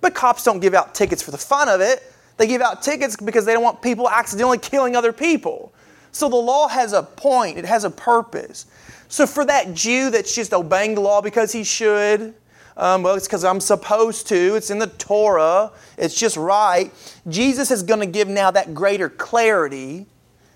But 0.00 0.14
cops 0.14 0.44
don't 0.44 0.60
give 0.60 0.74
out 0.74 0.94
tickets 0.94 1.22
for 1.22 1.32
the 1.32 1.38
fun 1.38 1.68
of 1.68 1.80
it. 1.80 2.02
They 2.36 2.46
give 2.46 2.60
out 2.60 2.82
tickets 2.82 3.16
because 3.16 3.44
they 3.44 3.52
don't 3.52 3.62
want 3.62 3.80
people 3.82 4.08
accidentally 4.08 4.58
killing 4.58 4.96
other 4.96 5.12
people. 5.12 5.72
So 6.12 6.28
the 6.28 6.36
law 6.36 6.68
has 6.68 6.92
a 6.92 7.02
point, 7.02 7.58
it 7.58 7.64
has 7.64 7.84
a 7.84 7.90
purpose. 7.90 8.66
So 9.08 9.26
for 9.26 9.44
that 9.44 9.74
Jew 9.74 10.10
that's 10.10 10.34
just 10.34 10.52
obeying 10.52 10.94
the 10.94 11.00
law 11.00 11.20
because 11.20 11.52
he 11.52 11.64
should, 11.64 12.34
um, 12.76 13.02
well, 13.02 13.14
it's 13.14 13.26
because 13.26 13.44
I'm 13.44 13.60
supposed 13.60 14.26
to, 14.28 14.56
it's 14.56 14.70
in 14.70 14.78
the 14.78 14.86
Torah, 14.86 15.70
it's 15.96 16.18
just 16.18 16.36
right. 16.36 16.92
Jesus 17.28 17.70
is 17.70 17.82
going 17.82 18.00
to 18.00 18.06
give 18.06 18.28
now 18.28 18.50
that 18.50 18.74
greater 18.74 19.08
clarity 19.08 20.06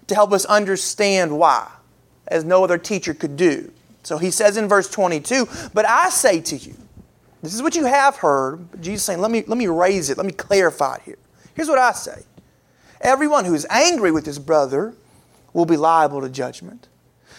to 0.09 0.15
help 0.15 0.33
us 0.33 0.45
understand 0.47 1.37
why, 1.39 1.71
as 2.27 2.45
no 2.45 2.65
other 2.65 2.79
teacher 2.79 3.15
could 3.15 3.37
do. 3.37 3.71
So 4.03 4.19
he 4.19 4.31
says 4.31 4.57
in 4.57 4.69
verse 4.69 4.91
22, 4.91 5.47
But 5.75 5.87
I 5.87 6.09
say 6.09 6.41
to 6.41 6.57
you, 6.57 6.75
this 7.43 7.55
is 7.55 7.63
what 7.63 7.77
you 7.77 7.85
have 7.85 8.17
heard, 8.17 8.83
Jesus 8.83 9.05
saying, 9.05 9.21
let 9.21 9.31
me, 9.31 9.45
let 9.47 9.59
me 9.59 9.69
raise 9.69 10.11
it, 10.11 10.17
let 10.17 10.27
me 10.27 10.33
clarify 10.33 10.97
it 10.97 11.03
here. 11.05 11.19
Here's 11.59 11.69
what 11.69 11.79
I 11.79 11.91
say 11.91 12.23
Everyone 13.01 13.45
who 13.45 13.53
is 13.53 13.67
angry 13.69 14.13
with 14.13 14.25
his 14.25 14.39
brother 14.39 14.95
will 15.53 15.67
be 15.67 15.77
liable 15.77 16.21
to 16.21 16.29
judgment. 16.29 16.87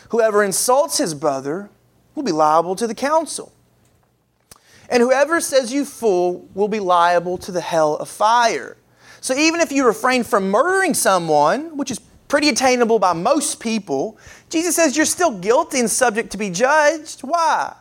Whoever 0.09 0.43
insults 0.43 0.97
his 0.97 1.13
brother 1.13 1.69
will 2.15 2.23
be 2.23 2.33
liable 2.33 2.75
to 2.75 2.85
the 2.85 2.93
council. 2.93 3.53
And 4.89 5.01
whoever 5.01 5.39
says 5.39 5.71
you 5.71 5.85
fool 5.85 6.49
will 6.53 6.67
be 6.67 6.81
liable 6.81 7.37
to 7.37 7.51
the 7.51 7.61
hell 7.61 7.95
of 7.95 8.09
fire. 8.09 8.75
So 9.21 9.33
even 9.35 9.61
if 9.61 9.71
you 9.71 9.85
refrain 9.85 10.25
from 10.25 10.49
murdering 10.49 10.95
someone, 10.95 11.77
which 11.77 11.91
is 11.91 11.99
pretty 12.27 12.49
attainable 12.49 12.99
by 12.99 13.13
most 13.13 13.61
people, 13.61 14.17
Jesus 14.49 14.75
says 14.75 14.97
you're 14.97 15.05
still 15.05 15.39
guilty 15.39 15.79
and 15.79 15.89
subject 15.89 16.31
to 16.31 16.37
be 16.37 16.49
judged. 16.49 17.21
Why? 17.21 17.73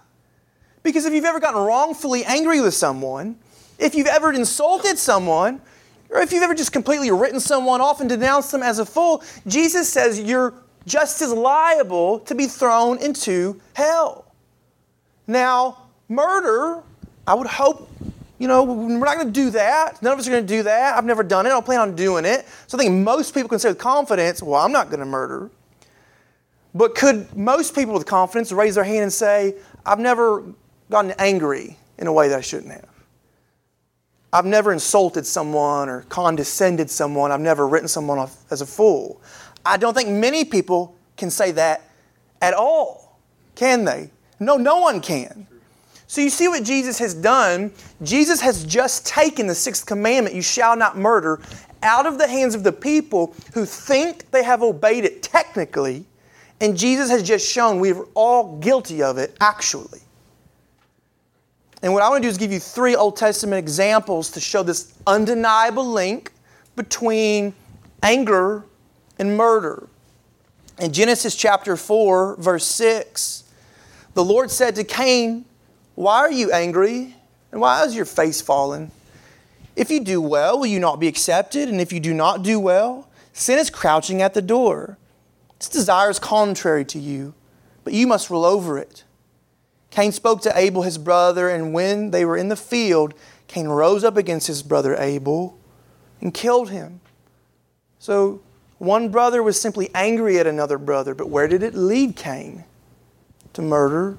Because 0.85 1.04
if 1.04 1.12
you've 1.12 1.25
ever 1.25 1.40
gotten 1.40 1.61
wrongfully 1.61 2.25
angry 2.25 2.61
with 2.61 2.75
someone, 2.75 3.38
if 3.78 3.97
you've 3.97 4.07
ever 4.07 4.33
insulted 4.33 4.99
someone, 4.99 5.62
or 6.11 6.21
if 6.21 6.33
you've 6.33 6.43
ever 6.43 6.55
just 6.55 6.73
completely 6.73 7.11
written 7.11 7.41
someone 7.41 7.81
off 7.81 8.00
and 8.00 8.09
denounced 8.09 8.53
them 8.53 8.62
as 8.62 8.79
a 8.79 8.87
fool, 8.87 9.23
Jesus 9.47 9.88
says 9.88 10.21
you're 10.21 10.55
just 10.87 11.21
as 11.21 11.33
liable 11.33 12.21
to 12.21 12.35
be 12.35 12.47
thrown 12.47 12.99
into 12.99 13.61
hell. 13.75 14.25
Now, 15.27 15.83
murder, 16.09 16.83
I 17.27 17.35
would 17.35 17.47
hope, 17.47 17.91
you 18.38 18.49
know, 18.49 18.62
we're 18.65 18.99
not 18.99 19.17
going 19.17 19.27
to 19.27 19.33
do 19.33 19.50
that. 19.50 20.03
None 20.03 20.15
of 20.15 20.19
us 20.19 20.27
are 20.27 20.31
going 20.31 20.47
to 20.47 20.55
do 20.55 20.62
that. 20.62 20.97
I've 20.97 21.05
never 21.05 21.23
done 21.23 21.45
it. 21.45 21.50
I 21.50 21.53
don't 21.53 21.65
plan 21.65 21.81
on 21.81 21.95
doing 21.95 22.25
it. 22.25 22.47
So 22.67 22.79
I 22.79 22.81
think 22.81 22.95
most 22.95 23.35
people 23.35 23.50
can 23.50 23.59
say 23.59 23.69
with 23.69 23.79
confidence, 23.79 24.43
well, 24.43 24.65
I'm 24.65 24.73
not 24.73 24.88
going 24.88 25.00
to 25.00 25.07
murder. 25.07 25.50
But 26.75 26.95
could 26.95 27.37
most 27.37 27.75
people 27.75 27.93
with 27.93 28.07
confidence 28.07 28.50
raise 28.53 28.77
their 28.77 28.85
hand 28.85 29.03
and 29.03 29.12
say, 29.12 29.57
I've 29.85 29.99
never 29.99 30.45
gotten 30.91 31.12
angry 31.19 31.77
in 31.99 32.07
a 32.07 32.12
way 32.12 32.29
that 32.29 32.38
I 32.38 32.41
shouldn't 32.41 32.73
have? 32.73 32.98
I've 34.32 34.44
never 34.44 34.73
insulted 34.73 35.26
someone 35.26 35.88
or 35.88 36.02
condescended 36.08 36.90
someone. 36.90 37.32
I've 37.32 37.40
never 37.40 37.66
written 37.66 37.88
someone 37.88 38.18
off 38.18 38.37
as 38.50 38.61
a 38.61 38.66
fool. 38.66 39.20
I 39.64 39.76
don't 39.76 39.94
think 39.94 40.08
many 40.08 40.44
people 40.44 40.94
can 41.16 41.30
say 41.30 41.50
that 41.52 41.90
at 42.42 42.54
all, 42.54 43.18
can 43.54 43.85
they? 43.85 44.11
No, 44.38 44.56
no 44.56 44.78
one 44.78 45.00
can. 45.00 45.47
So 46.06 46.20
you 46.20 46.30
see 46.30 46.49
what 46.49 46.64
Jesus 46.64 46.99
has 46.99 47.12
done? 47.12 47.70
Jesus 48.02 48.40
has 48.40 48.64
just 48.64 49.06
taken 49.06 49.47
the 49.47 49.54
sixth 49.54 49.85
commandment, 49.85 50.35
you 50.35 50.42
shall 50.42 50.76
not 50.76 50.97
murder, 50.97 51.40
out 51.82 52.06
of 52.06 52.18
the 52.18 52.26
hands 52.26 52.54
of 52.54 52.64
the 52.64 52.73
people 52.73 53.35
who 53.52 53.64
think 53.64 54.30
they 54.30 54.42
have 54.42 54.62
obeyed 54.62 55.04
it 55.04 55.23
technically, 55.23 56.06
and 56.61 56.76
Jesus 56.76 57.11
has 57.11 57.23
just 57.23 57.49
shown 57.50 57.78
we're 57.78 58.04
all 58.14 58.58
guilty 58.58 59.02
of 59.02 59.18
it 59.18 59.37
actually. 59.40 60.00
And 61.82 61.92
what 61.92 62.02
I 62.02 62.08
want 62.08 62.23
to 62.23 62.26
do 62.26 62.30
is 62.30 62.38
give 62.38 62.52
you 62.52 62.58
three 62.58 62.97
Old 62.97 63.16
Testament 63.16 63.58
examples 63.58 64.30
to 64.32 64.40
show 64.40 64.62
this 64.62 64.92
undeniable 65.06 65.87
link 65.87 66.32
between 66.75 67.54
anger 68.02 68.64
and 69.18 69.37
murder. 69.37 69.88
In 70.78 70.92
Genesis 70.92 71.35
chapter 71.35 71.76
4, 71.76 72.37
verse 72.37 72.64
6, 72.66 73.44
the 74.14 74.25
Lord 74.25 74.50
said 74.50 74.75
to 74.76 74.85
Cain, 74.85 75.44
Why 75.94 76.18
are 76.18 76.32
you 76.32 76.52
angry? 76.52 77.14
And 77.52 77.61
why 77.61 77.85
is 77.85 77.94
your 77.94 78.04
face 78.04 78.40
fallen? 78.40 78.90
If 79.76 79.90
you 79.90 80.00
do 80.00 80.20
well, 80.20 80.58
will 80.58 80.66
you 80.66 80.80
not 80.80 80.99
be 80.99 81.06
accepted? 81.06 81.68
And 81.68 81.80
if 81.80 81.92
you 81.92 82.00
do 82.00 82.12
not 82.12 82.42
do 82.42 82.58
well, 82.58 83.08
sin 83.32 83.58
is 83.58 83.70
crouching 83.70 84.20
at 84.20 84.35
the 84.35 84.42
door. 84.42 84.99
Its 85.56 85.68
desire 85.68 86.11
is 86.11 86.18
contrary 86.18 86.85
to 86.87 86.99
you, 86.99 87.35
but 87.85 87.92
you 87.92 88.06
must 88.06 88.30
rule 88.30 88.44
over 88.44 88.78
it. 88.78 89.04
Cain 89.90 90.12
spoke 90.12 90.42
to 90.42 90.59
Abel, 90.59 90.83
his 90.83 90.99
brother, 90.99 91.49
and 91.49 91.73
when 91.73 92.11
they 92.11 92.25
were 92.25 92.37
in 92.37 92.49
the 92.49 92.57
field, 92.57 93.14
Cain 93.47 93.68
rose 93.68 94.04
up 94.04 94.16
against 94.16 94.47
his 94.47 94.62
brother 94.62 94.95
Abel 94.97 95.59
and 96.21 96.33
killed 96.35 96.71
him. 96.71 97.00
So 97.99 98.40
one 98.78 99.09
brother 99.09 99.42
was 99.42 99.61
simply 99.61 99.90
angry 99.95 100.38
at 100.38 100.47
another 100.47 100.78
brother, 100.78 101.14
but 101.14 101.28
where 101.28 101.49
did 101.49 101.62
it 101.62 101.75
lead 101.75 102.16
Cain? 102.16 102.64
To 103.54 103.62
murder. 103.62 104.18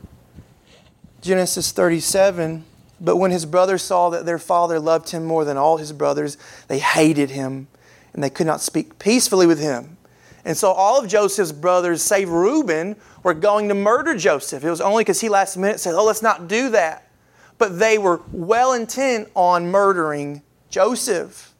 Genesis 1.21 1.71
37 1.71 2.65
But 2.99 3.17
when 3.17 3.31
his 3.31 3.45
brothers 3.45 3.83
saw 3.83 4.09
that 4.09 4.25
their 4.25 4.39
father 4.39 4.79
loved 4.79 5.11
him 5.11 5.23
more 5.23 5.45
than 5.45 5.57
all 5.57 5.77
his 5.77 5.93
brothers, 5.93 6.37
they 6.67 6.79
hated 6.79 7.29
him, 7.29 7.67
and 8.13 8.23
they 8.23 8.29
could 8.29 8.47
not 8.47 8.61
speak 8.61 8.99
peacefully 8.99 9.45
with 9.45 9.59
him. 9.59 9.97
And 10.45 10.55
so 10.55 10.71
all 10.71 10.99
of 10.99 11.07
Joseph's 11.09 11.51
brothers, 11.51 12.01
save 12.01 12.29
Reuben, 12.29 12.95
were 13.23 13.33
going 13.33 13.67
to 13.69 13.75
murder 13.75 14.15
Joseph. 14.15 14.63
It 14.63 14.69
was 14.69 14.81
only 14.81 15.03
because 15.03 15.21
he 15.21 15.29
last 15.29 15.57
minute 15.57 15.79
said, 15.79 15.95
Oh, 15.95 16.05
let's 16.05 16.21
not 16.21 16.47
do 16.47 16.69
that. 16.69 17.09
But 17.57 17.77
they 17.79 17.97
were 17.97 18.21
well 18.31 18.73
intent 18.73 19.29
on 19.35 19.67
murdering 19.67 20.41
Joseph. 20.69 21.53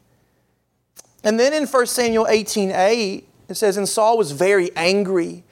And 1.22 1.38
then 1.38 1.52
in 1.52 1.66
1 1.66 1.86
Samuel 1.86 2.26
18 2.28 2.70
8, 2.70 3.28
it 3.48 3.54
says, 3.54 3.76
And 3.76 3.88
Saul 3.88 4.16
was 4.16 4.32
very 4.32 4.74
angry, 4.74 5.44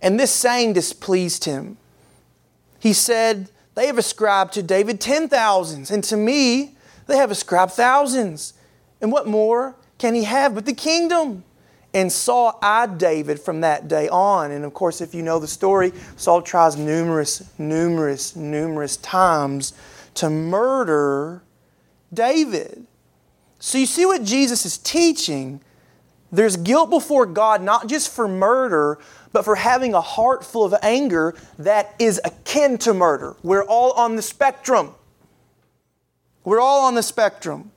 and 0.00 0.20
this 0.20 0.30
saying 0.30 0.74
displeased 0.74 1.44
him. 1.44 1.76
He 2.78 2.92
said, 2.92 3.50
They 3.74 3.86
have 3.86 3.98
ascribed 3.98 4.52
to 4.54 4.62
David 4.62 5.00
ten 5.00 5.28
thousands, 5.28 5.90
and 5.90 6.04
to 6.04 6.16
me 6.16 6.76
they 7.06 7.16
have 7.16 7.30
ascribed 7.30 7.72
thousands. 7.72 8.52
And 9.00 9.10
what 9.10 9.26
more 9.26 9.74
can 9.98 10.14
he 10.14 10.24
have 10.24 10.54
but 10.54 10.66
the 10.66 10.72
kingdom? 10.72 11.44
And 11.96 12.12
Saul 12.12 12.58
eyed 12.60 12.98
David 12.98 13.40
from 13.40 13.62
that 13.62 13.88
day 13.88 14.06
on. 14.10 14.50
And 14.50 14.66
of 14.66 14.74
course, 14.74 15.00
if 15.00 15.14
you 15.14 15.22
know 15.22 15.38
the 15.38 15.48
story, 15.48 15.94
Saul 16.16 16.42
tries 16.42 16.76
numerous, 16.76 17.50
numerous, 17.58 18.36
numerous 18.36 18.98
times 18.98 19.72
to 20.16 20.28
murder 20.28 21.42
David. 22.12 22.86
So 23.58 23.78
you 23.78 23.86
see 23.86 24.04
what 24.04 24.24
Jesus 24.24 24.66
is 24.66 24.76
teaching. 24.76 25.62
There's 26.30 26.58
guilt 26.58 26.90
before 26.90 27.24
God, 27.24 27.62
not 27.62 27.88
just 27.88 28.12
for 28.12 28.28
murder, 28.28 28.98
but 29.32 29.46
for 29.46 29.54
having 29.56 29.94
a 29.94 30.02
heart 30.02 30.44
full 30.44 30.66
of 30.66 30.74
anger 30.82 31.34
that 31.58 31.94
is 31.98 32.20
akin 32.26 32.76
to 32.76 32.92
murder. 32.92 33.36
We're 33.42 33.64
all 33.64 33.92
on 33.92 34.16
the 34.16 34.22
spectrum. 34.22 34.94
We're 36.44 36.60
all 36.60 36.84
on 36.84 36.94
the 36.94 37.02
spectrum. 37.02 37.70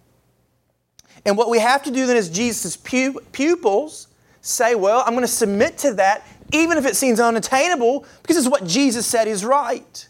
And 1.25 1.37
what 1.37 1.49
we 1.49 1.59
have 1.59 1.83
to 1.83 1.91
do 1.91 2.05
then 2.05 2.17
as 2.17 2.29
Jesus' 2.29 2.75
pupils 2.75 4.07
say, 4.41 4.75
well, 4.75 5.03
I'm 5.05 5.13
going 5.13 5.21
to 5.21 5.27
submit 5.27 5.77
to 5.79 5.93
that, 5.95 6.25
even 6.53 6.77
if 6.77 6.85
it 6.85 6.95
seems 6.95 7.19
unattainable, 7.19 8.05
because 8.21 8.37
it's 8.37 8.47
what 8.47 8.65
Jesus 8.65 9.05
said 9.05 9.27
is 9.27 9.43
right. 9.45 10.07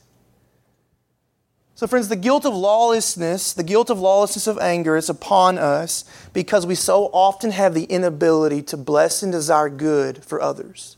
So, 1.76 1.88
friends, 1.88 2.10
the 2.10 2.18
guilt 2.18 2.46
of 2.46 2.54
lawlessness, 2.54 3.54
the 3.54 3.64
guilt 3.64 3.90
of 3.90 4.02
lawlessness 4.02 4.48
of 4.48 4.58
anger 4.58 4.98
is 4.98 5.10
upon 5.10 5.58
us 5.58 6.04
because 6.34 6.66
we 6.66 6.76
so 6.76 7.06
often 7.14 7.52
have 7.52 7.74
the 7.74 7.86
inability 7.86 8.62
to 8.64 8.76
bless 8.76 9.24
and 9.24 9.32
desire 9.32 9.70
good 9.70 10.24
for 10.26 10.42
others. 10.42 10.98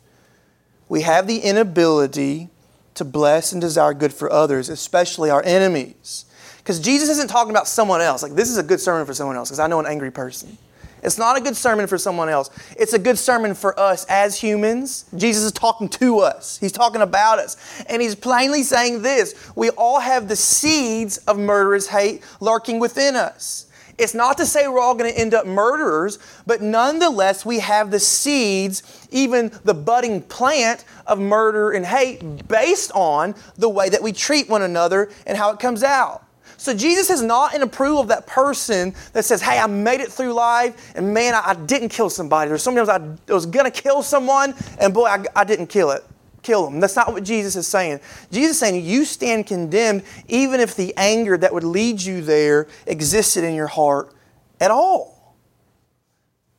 We 0.89 1.01
have 1.01 1.27
the 1.27 1.37
inability 1.37 2.49
to 2.95 3.05
bless 3.05 3.51
and 3.51 3.61
desire 3.61 3.93
good 3.93 4.11
for 4.11 4.31
others, 4.31 4.69
especially 4.69 5.29
our 5.29 5.43
enemies. 5.45 6.25
Because 6.57 6.79
Jesus 6.79 7.09
isn't 7.09 7.29
talking 7.29 7.51
about 7.51 7.67
someone 7.67 8.01
else. 8.01 8.23
Like, 8.23 8.33
this 8.33 8.49
is 8.49 8.57
a 8.57 8.63
good 8.63 8.79
sermon 8.79 9.05
for 9.05 9.13
someone 9.13 9.35
else, 9.35 9.49
because 9.49 9.59
I 9.59 9.67
know 9.67 9.79
an 9.79 9.85
angry 9.85 10.11
person. 10.11 10.57
It's 11.03 11.17
not 11.17 11.37
a 11.37 11.41
good 11.41 11.55
sermon 11.55 11.87
for 11.87 11.97
someone 11.97 12.29
else. 12.29 12.49
It's 12.77 12.93
a 12.93 12.99
good 12.99 13.17
sermon 13.17 13.55
for 13.55 13.79
us 13.79 14.05
as 14.05 14.39
humans. 14.39 15.05
Jesus 15.15 15.43
is 15.43 15.51
talking 15.51 15.89
to 15.89 16.19
us, 16.19 16.57
He's 16.59 16.71
talking 16.71 17.01
about 17.01 17.39
us. 17.39 17.57
And 17.87 18.01
He's 18.01 18.15
plainly 18.15 18.63
saying 18.63 19.01
this 19.01 19.51
we 19.55 19.69
all 19.71 19.99
have 19.99 20.27
the 20.27 20.35
seeds 20.35 21.17
of 21.19 21.37
murderous 21.37 21.87
hate 21.87 22.23
lurking 22.39 22.79
within 22.79 23.15
us. 23.15 23.67
It's 23.97 24.15
not 24.15 24.37
to 24.37 24.47
say 24.47 24.67
we're 24.67 24.79
all 24.79 24.95
going 24.95 25.11
to 25.13 25.19
end 25.19 25.35
up 25.35 25.45
murderers, 25.45 26.17
but 26.47 26.61
nonetheless, 26.61 27.45
we 27.45 27.59
have 27.59 27.91
the 27.91 27.99
seeds, 27.99 28.81
even 29.11 29.51
the 29.63 29.75
budding 29.75 30.23
plant 30.23 30.85
of 31.05 31.19
murder 31.19 31.71
and 31.71 31.85
hate 31.85 32.47
based 32.47 32.91
on 32.93 33.35
the 33.57 33.69
way 33.69 33.89
that 33.89 34.01
we 34.01 34.11
treat 34.11 34.49
one 34.49 34.63
another 34.63 35.11
and 35.27 35.37
how 35.37 35.51
it 35.51 35.59
comes 35.59 35.83
out. 35.83 36.23
So 36.61 36.75
Jesus 36.75 37.09
is 37.09 37.23
not 37.23 37.55
in 37.55 37.63
approval 37.63 38.01
of 38.01 38.07
that 38.09 38.27
person 38.27 38.93
that 39.13 39.25
says, 39.25 39.41
Hey, 39.41 39.57
I 39.57 39.65
made 39.65 39.99
it 39.99 40.11
through 40.11 40.33
life, 40.33 40.93
and 40.95 41.11
man, 41.11 41.33
I, 41.33 41.41
I 41.43 41.53
didn't 41.55 41.89
kill 41.89 42.07
somebody. 42.07 42.51
Or 42.51 42.59
sometimes 42.59 42.87
I 42.87 42.99
was 43.27 43.47
going 43.47 43.65
to 43.65 43.71
kill 43.71 44.03
someone, 44.03 44.53
and 44.79 44.93
boy, 44.93 45.07
I, 45.07 45.23
I 45.35 45.43
didn't 45.43 45.67
kill 45.67 45.89
it. 45.89 46.05
kill 46.43 46.69
them. 46.69 46.79
That's 46.79 46.95
not 46.95 47.13
what 47.13 47.23
Jesus 47.23 47.55
is 47.55 47.65
saying. 47.65 47.99
Jesus 48.31 48.51
is 48.51 48.59
saying 48.59 48.85
you 48.85 49.05
stand 49.05 49.47
condemned 49.47 50.03
even 50.27 50.59
if 50.59 50.75
the 50.75 50.93
anger 50.97 51.35
that 51.35 51.51
would 51.51 51.63
lead 51.63 51.99
you 51.99 52.21
there 52.21 52.67
existed 52.85 53.43
in 53.43 53.55
your 53.55 53.65
heart 53.65 54.13
at 54.59 54.69
all. 54.69 55.35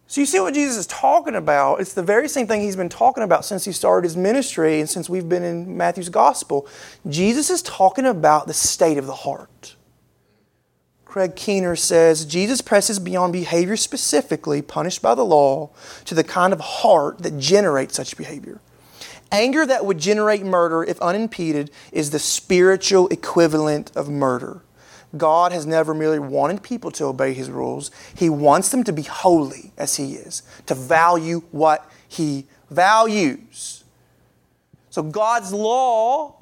So 0.09 0.21
you 0.21 0.27
see 0.27 0.41
what 0.41 0.53
Jesus 0.53 0.79
is 0.79 0.87
talking 0.89 1.37
about? 1.37 1.81
It's 1.81 1.95
the 1.95 2.03
very 2.03 2.29
same 2.29 2.49
thing 2.49 2.61
he's 2.61 2.75
been 2.75 2.89
talking 2.89 3.23
about 3.23 3.45
since 3.45 3.65
he 3.65 3.71
started 3.71 4.03
his 4.03 4.17
ministry 4.17 4.81
and 4.81 4.91
since 4.91 5.09
we've 5.09 5.29
been 5.29 5.45
in 5.45 5.77
Matthew's 5.77 6.09
gospel. 6.09 6.67
Jesus 7.09 7.51
is 7.51 7.63
talking 7.63 8.07
about 8.07 8.49
the 8.49 8.53
state 8.53 8.99
of 8.99 9.07
the 9.07 9.15
heart. 9.15 9.77
Craig 11.13 11.37
Keener 11.37 11.77
says 11.77 12.25
Jesus 12.25 12.63
presses 12.63 12.99
beyond 12.99 13.35
behavior 13.35 13.77
specifically 13.77 14.63
punished 14.63 15.03
by 15.03 15.15
the 15.15 15.27
law 15.27 15.69
to 16.07 16.15
the 16.15 16.25
kind 16.25 16.55
of 16.55 16.61
heart 16.61 17.19
that 17.19 17.39
generates 17.39 17.97
such 17.97 18.17
behavior. 18.17 18.63
Anger 19.31 19.67
that 19.67 19.85
would 19.85 19.99
generate 19.99 20.43
murder, 20.43 20.83
if 20.83 20.99
unimpeded, 21.03 21.71
is 21.93 22.13
the 22.13 22.19
spiritual 22.19 23.09
equivalent 23.09 23.95
of 23.95 24.09
murder. 24.09 24.63
God 25.15 25.53
has 25.53 25.67
never 25.67 25.93
merely 25.93 26.19
wanted 26.19 26.63
people 26.63 26.91
to 26.93 27.05
obey 27.05 27.35
His 27.35 27.51
rules, 27.51 27.91
He 28.15 28.31
wants 28.31 28.71
them 28.71 28.83
to 28.85 28.93
be 28.95 29.03
holy 29.03 29.71
as 29.77 29.97
He 29.97 30.15
is, 30.15 30.43
to 30.65 30.75
value 30.75 31.43
what 31.51 31.87
He 32.09 32.47
values. 32.71 33.85
So 34.89 35.03
God's 35.03 35.53
law 35.53 36.37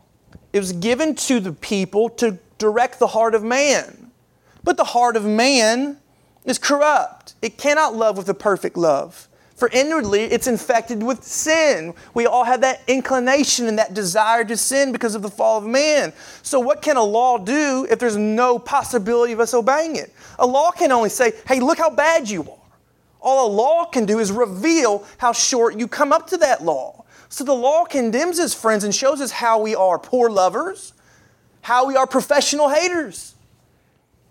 was 0.55 0.71
given 0.71 1.17
to 1.17 1.41
the 1.41 1.55
people 1.55 2.09
to 2.11 2.39
direct 2.59 3.01
the 3.01 3.09
heart 3.09 3.35
of 3.35 3.43
man. 3.43 4.00
But 4.63 4.77
the 4.77 4.85
heart 4.85 5.17
of 5.17 5.25
man 5.25 5.99
is 6.45 6.59
corrupt. 6.59 7.35
It 7.43 7.59
cannot 7.59 7.95
love 7.95 8.17
with 8.17 8.29
a 8.29 8.35
perfect 8.35 8.77
love. 8.77 9.29
For 9.61 9.69
inwardly, 9.75 10.23
it's 10.23 10.47
infected 10.47 11.03
with 11.03 11.23
sin. 11.23 11.93
We 12.15 12.25
all 12.25 12.45
have 12.45 12.63
that 12.63 12.81
inclination 12.87 13.67
and 13.67 13.79
that 13.79 13.93
desire 13.93 14.43
to 14.47 14.57
sin 14.57 14.91
because 14.91 15.15
of 15.15 15.21
the 15.21 15.29
fall 15.29 15.59
of 15.59 15.67
man. 15.67 16.15
So, 16.43 16.59
what 16.59 16.81
can 16.81 16.97
a 16.97 17.03
law 17.03 17.37
do 17.37 17.87
if 17.91 17.99
there's 17.99 18.17
no 18.17 18.59
possibility 18.59 19.35
of 19.35 19.41
us 19.41 19.53
obeying 19.53 19.97
it? 19.97 20.15
A 20.39 20.47
law 20.47 20.71
can 20.71 20.91
only 20.93 21.11
say, 21.11 21.35
hey, 21.47 21.61
look 21.61 21.77
how 21.77 21.91
bad 21.91 22.31
you 22.31 22.41
are. 22.41 22.57
All 23.21 23.49
a 23.49 23.53
law 23.53 23.85
can 23.85 24.07
do 24.07 24.19
is 24.19 24.33
reveal 24.33 25.05
how 25.19 25.33
short 25.33 25.79
you 25.79 25.87
come 25.87 26.11
up 26.11 26.27
to 26.29 26.39
that 26.39 26.65
law. 26.65 27.05
So, 27.29 27.45
the 27.45 27.53
law 27.53 27.85
condemns 27.85 28.41
us, 28.41 28.55
friends, 28.55 28.83
and 28.83 28.95
shows 28.95 29.21
us 29.21 29.31
how 29.31 29.61
we 29.61 29.75
are 29.75 29.99
poor 29.99 30.31
lovers, 30.31 30.95
how 31.61 31.87
we 31.87 31.97
are 31.97 32.07
professional 32.07 32.71
haters. 32.71 33.35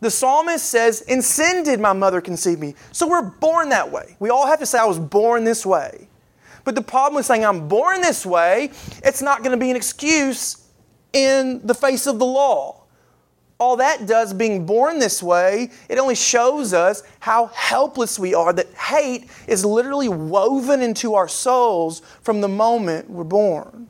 The 0.02 0.10
psalmist 0.10 0.66
says, 0.66 1.02
In 1.02 1.22
sin 1.22 1.64
did 1.64 1.80
my 1.80 1.94
mother 1.94 2.22
conceive 2.22 2.60
me. 2.60 2.76
So 2.92 3.08
we're 3.08 3.22
born 3.22 3.70
that 3.70 3.92
way. 3.92 4.16
We 4.20 4.30
all 4.30 4.48
have 4.48 4.60
to 4.60 4.66
say, 4.66 4.80
I 4.80 4.86
was 4.86 5.00
born 5.00 5.44
this 5.44 5.66
way. 5.66 6.08
But 6.64 6.76
the 6.76 6.82
problem 6.82 7.16
with 7.16 7.26
saying 7.26 7.46
I'm 7.46 7.68
born 7.68 8.02
this 8.02 8.26
way, 8.26 8.72
it's 9.04 9.22
not 9.22 9.40
going 9.40 9.52
to 9.52 9.58
be 9.58 9.70
an 9.70 9.76
excuse 9.76 10.68
in 11.14 11.66
the 11.66 11.74
face 11.74 12.08
of 12.08 12.20
the 12.20 12.26
law. 12.26 12.84
All 13.60 13.76
that 13.78 14.06
does, 14.08 14.34
being 14.34 14.66
born 14.66 15.00
this 15.00 15.22
way, 15.22 15.72
it 15.90 15.98
only 15.98 16.16
shows 16.16 16.74
us 16.74 17.04
how 17.20 17.48
helpless 17.48 18.18
we 18.18 18.34
are, 18.34 18.54
that 18.54 18.74
hate 18.74 19.30
is 19.48 19.66
literally 19.66 20.08
woven 20.08 20.82
into 20.82 21.16
our 21.16 21.28
souls 21.28 22.02
from 22.22 22.40
the 22.40 22.48
moment 22.48 23.10
we're 23.10 23.26
born. 23.26 23.90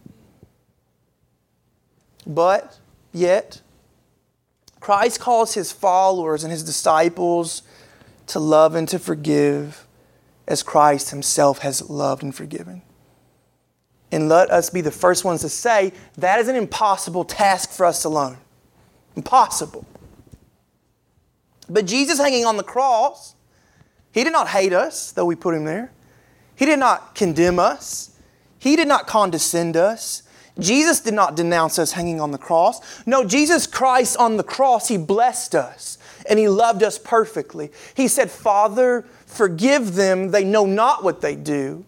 But, 2.25 2.79
yet, 3.13 3.61
Christ 4.79 5.19
calls 5.19 5.53
his 5.53 5.71
followers 5.71 6.43
and 6.43 6.51
his 6.51 6.63
disciples 6.63 7.62
to 8.27 8.39
love 8.39 8.75
and 8.75 8.88
to 8.89 9.00
forgive 9.00 9.86
as 10.48 10.63
Christ 10.63 11.12
himself 11.12 11.59
has 11.59 11.89
loved 11.89 12.24
and 12.24 12.33
forgiven. 12.33 12.81
And 14.12 14.27
let 14.27 14.50
us 14.50 14.69
be 14.69 14.81
the 14.81 14.91
first 14.91 15.24
ones 15.24 15.41
to 15.41 15.50
say 15.50 15.93
that 16.17 16.39
is 16.39 16.48
an 16.48 16.55
impossible 16.55 17.25
task 17.25 17.71
for 17.71 17.86
us 17.86 18.03
alone. 18.03 18.38
Impossible. 19.15 19.86
But 21.69 21.86
Jesus 21.86 22.17
hanging 22.17 22.45
on 22.45 22.57
the 22.57 22.63
cross, 22.63 23.36
he 24.12 24.24
did 24.24 24.33
not 24.33 24.48
hate 24.48 24.74
us, 24.74 25.12
though 25.12 25.25
we 25.25 25.36
put 25.36 25.53
him 25.53 25.65
there. 25.65 25.91
He 26.55 26.65
did 26.65 26.80
not 26.80 27.13
condemn 27.13 27.60
us. 27.60 28.12
He 28.58 28.75
did 28.75 28.88
not 28.88 29.06
condescend 29.06 29.77
us. 29.77 30.23
Jesus 30.60 31.00
did 31.00 31.13
not 31.13 31.36
denounce 31.36 31.80
us 31.80 31.93
hanging 31.93 32.22
on 32.22 32.32
the 32.32 32.38
cross. 32.38 33.06
No, 33.06 33.24
Jesus 33.24 33.67
Christ 33.67 34.17
on 34.17 34.38
the 34.38 34.43
cross, 34.43 34.88
He 34.88 34.98
blessed 34.98 35.56
us 35.56 35.98
and 36.28 36.38
He 36.39 36.48
loved 36.48 36.84
us 36.84 36.98
perfectly. 36.98 37.72
He 37.95 38.08
said, 38.08 38.30
Father, 38.30 39.06
forgive 39.26 39.95
them, 39.95 40.32
they 40.32 40.43
know 40.43 40.65
not 40.65 41.04
what 41.04 41.22
they 41.22 41.36
do. 41.36 41.86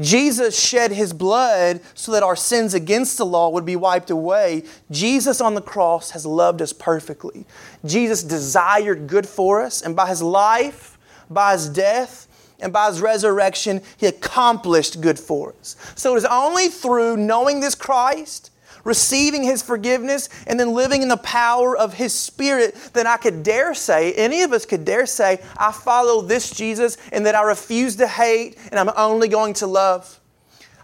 Jesus 0.00 0.58
shed 0.58 0.90
His 0.90 1.12
blood 1.12 1.80
so 1.94 2.12
that 2.12 2.22
our 2.22 2.34
sins 2.36 2.74
against 2.74 3.16
the 3.16 3.26
law 3.26 3.48
would 3.50 3.64
be 3.64 3.76
wiped 3.76 4.10
away. 4.10 4.64
Jesus 4.90 5.40
on 5.40 5.54
the 5.54 5.62
cross 5.62 6.10
has 6.10 6.26
loved 6.26 6.60
us 6.60 6.72
perfectly. 6.72 7.46
Jesus 7.84 8.24
desired 8.24 9.06
good 9.06 9.26
for 9.26 9.62
us, 9.62 9.82
and 9.82 9.94
by 9.94 10.08
His 10.08 10.22
life, 10.22 10.98
by 11.30 11.52
His 11.52 11.68
death, 11.68 12.26
and 12.64 12.72
by 12.72 12.88
his 12.88 13.00
resurrection, 13.02 13.82
he 13.98 14.06
accomplished 14.06 15.02
good 15.02 15.20
for 15.20 15.54
us. 15.60 15.76
So 15.94 16.14
it 16.14 16.18
is 16.18 16.24
only 16.24 16.68
through 16.68 17.18
knowing 17.18 17.60
this 17.60 17.74
Christ, 17.74 18.50
receiving 18.84 19.42
his 19.42 19.62
forgiveness, 19.62 20.30
and 20.46 20.58
then 20.58 20.72
living 20.72 21.02
in 21.02 21.08
the 21.08 21.18
power 21.18 21.76
of 21.76 21.92
his 21.92 22.14
spirit 22.14 22.74
that 22.94 23.06
I 23.06 23.18
could 23.18 23.42
dare 23.42 23.74
say, 23.74 24.14
any 24.14 24.42
of 24.42 24.52
us 24.52 24.64
could 24.64 24.86
dare 24.86 25.04
say, 25.04 25.42
I 25.58 25.72
follow 25.72 26.22
this 26.22 26.50
Jesus 26.50 26.96
and 27.12 27.26
that 27.26 27.34
I 27.34 27.42
refuse 27.42 27.96
to 27.96 28.06
hate 28.06 28.56
and 28.70 28.80
I'm 28.80 28.90
only 28.96 29.28
going 29.28 29.52
to 29.54 29.66
love. 29.66 30.18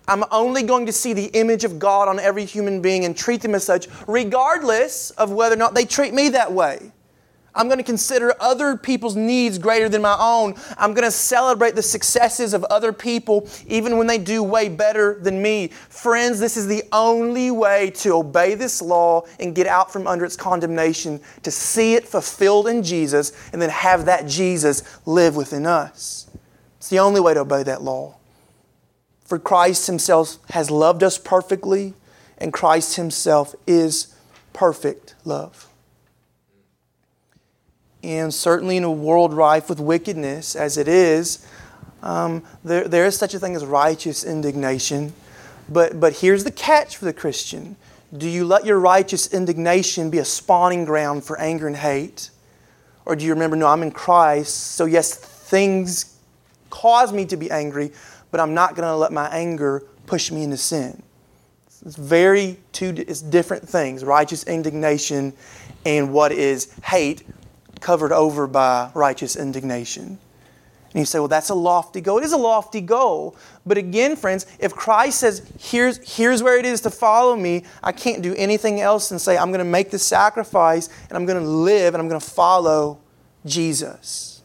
I'm 0.06 0.24
only 0.30 0.62
going 0.62 0.84
to 0.86 0.92
see 0.92 1.14
the 1.14 1.26
image 1.26 1.64
of 1.64 1.78
God 1.78 2.08
on 2.08 2.18
every 2.18 2.44
human 2.44 2.82
being 2.82 3.06
and 3.06 3.16
treat 3.16 3.40
them 3.40 3.54
as 3.54 3.64
such, 3.64 3.88
regardless 4.06 5.12
of 5.12 5.32
whether 5.32 5.54
or 5.54 5.58
not 5.58 5.74
they 5.74 5.86
treat 5.86 6.12
me 6.12 6.30
that 6.30 6.52
way. 6.52 6.92
I'm 7.54 7.66
going 7.66 7.78
to 7.78 7.84
consider 7.84 8.34
other 8.40 8.76
people's 8.76 9.16
needs 9.16 9.58
greater 9.58 9.88
than 9.88 10.02
my 10.02 10.16
own. 10.18 10.54
I'm 10.78 10.94
going 10.94 11.06
to 11.06 11.10
celebrate 11.10 11.74
the 11.74 11.82
successes 11.82 12.54
of 12.54 12.64
other 12.64 12.92
people 12.92 13.48
even 13.66 13.96
when 13.96 14.06
they 14.06 14.18
do 14.18 14.42
way 14.42 14.68
better 14.68 15.18
than 15.20 15.42
me. 15.42 15.68
Friends, 15.68 16.38
this 16.38 16.56
is 16.56 16.66
the 16.66 16.84
only 16.92 17.50
way 17.50 17.90
to 17.96 18.14
obey 18.14 18.54
this 18.54 18.80
law 18.80 19.24
and 19.40 19.54
get 19.54 19.66
out 19.66 19.92
from 19.92 20.06
under 20.06 20.24
its 20.24 20.36
condemnation, 20.36 21.20
to 21.42 21.50
see 21.50 21.94
it 21.94 22.06
fulfilled 22.06 22.68
in 22.68 22.82
Jesus 22.82 23.32
and 23.52 23.60
then 23.60 23.70
have 23.70 24.04
that 24.04 24.26
Jesus 24.26 24.82
live 25.06 25.34
within 25.34 25.66
us. 25.66 26.28
It's 26.78 26.88
the 26.88 27.00
only 27.00 27.20
way 27.20 27.34
to 27.34 27.40
obey 27.40 27.62
that 27.64 27.82
law. 27.82 28.16
For 29.24 29.38
Christ 29.38 29.86
Himself 29.86 30.38
has 30.50 30.70
loved 30.70 31.02
us 31.02 31.18
perfectly, 31.18 31.94
and 32.38 32.52
Christ 32.52 32.96
Himself 32.96 33.54
is 33.66 34.14
perfect 34.52 35.14
love. 35.24 35.69
And 38.02 38.32
certainly 38.32 38.76
in 38.76 38.84
a 38.84 38.90
world 38.90 39.32
rife 39.32 39.68
with 39.68 39.78
wickedness 39.78 40.56
as 40.56 40.78
it 40.78 40.88
is, 40.88 41.46
um, 42.02 42.42
there, 42.64 42.88
there 42.88 43.04
is 43.04 43.16
such 43.16 43.34
a 43.34 43.38
thing 43.38 43.54
as 43.54 43.64
righteous 43.64 44.24
indignation. 44.24 45.12
But, 45.68 46.00
but 46.00 46.14
here's 46.14 46.44
the 46.44 46.50
catch 46.50 46.96
for 46.96 47.04
the 47.04 47.12
Christian 47.12 47.76
Do 48.16 48.28
you 48.28 48.44
let 48.44 48.64
your 48.64 48.80
righteous 48.80 49.32
indignation 49.32 50.10
be 50.10 50.18
a 50.18 50.24
spawning 50.24 50.84
ground 50.84 51.24
for 51.24 51.38
anger 51.38 51.66
and 51.66 51.76
hate? 51.76 52.30
Or 53.04 53.16
do 53.16 53.24
you 53.24 53.32
remember, 53.32 53.56
no, 53.56 53.66
I'm 53.66 53.82
in 53.82 53.90
Christ, 53.90 54.54
so 54.74 54.84
yes, 54.84 55.14
things 55.14 56.16
cause 56.68 57.12
me 57.12 57.24
to 57.26 57.36
be 57.36 57.50
angry, 57.50 57.92
but 58.30 58.40
I'm 58.40 58.54
not 58.54 58.76
going 58.76 58.86
to 58.86 58.94
let 58.94 59.12
my 59.12 59.28
anger 59.28 59.82
push 60.06 60.30
me 60.30 60.44
into 60.44 60.56
sin? 60.56 61.02
It's 61.84 61.96
very 61.96 62.58
two 62.72 62.94
it's 62.96 63.22
different 63.22 63.66
things 63.66 64.04
righteous 64.04 64.44
indignation 64.44 65.32
and 65.86 66.12
what 66.12 66.30
is 66.30 66.72
hate 66.84 67.24
covered 67.80 68.12
over 68.12 68.46
by 68.46 68.90
righteous 68.94 69.36
indignation. 69.36 70.18
And 70.92 70.98
you 70.98 71.04
say, 71.04 71.20
well, 71.20 71.28
that's 71.28 71.50
a 71.50 71.54
lofty 71.54 72.00
goal. 72.00 72.18
It 72.18 72.24
is 72.24 72.32
a 72.32 72.36
lofty 72.36 72.80
goal. 72.80 73.36
But 73.64 73.78
again, 73.78 74.16
friends, 74.16 74.46
if 74.58 74.74
Christ 74.74 75.20
says, 75.20 75.48
here's, 75.60 76.16
here's 76.16 76.42
where 76.42 76.58
it 76.58 76.66
is 76.66 76.80
to 76.80 76.90
follow 76.90 77.36
me, 77.36 77.64
I 77.82 77.92
can't 77.92 78.22
do 78.22 78.34
anything 78.34 78.80
else 78.80 79.12
and 79.12 79.20
say, 79.20 79.38
I'm 79.38 79.50
going 79.50 79.60
to 79.60 79.64
make 79.64 79.90
the 79.90 80.00
sacrifice 80.00 80.88
and 81.08 81.16
I'm 81.16 81.26
going 81.26 81.40
to 81.40 81.48
live 81.48 81.94
and 81.94 82.02
I'm 82.02 82.08
going 82.08 82.20
to 82.20 82.26
follow 82.26 82.98
Jesus. 83.46 84.42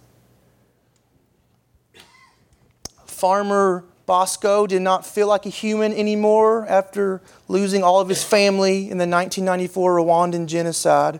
Farmer 3.05 3.83
Bosco 4.05 4.67
did 4.67 4.83
not 4.83 5.03
feel 5.03 5.27
like 5.27 5.47
a 5.47 5.49
human 5.49 5.91
anymore 5.93 6.67
after 6.67 7.23
losing 7.47 7.81
all 7.81 7.99
of 7.99 8.07
his 8.07 8.23
family 8.23 8.91
in 8.91 8.99
the 8.99 9.07
1994 9.07 9.97
Rwandan 9.97 10.45
genocide 10.45 11.19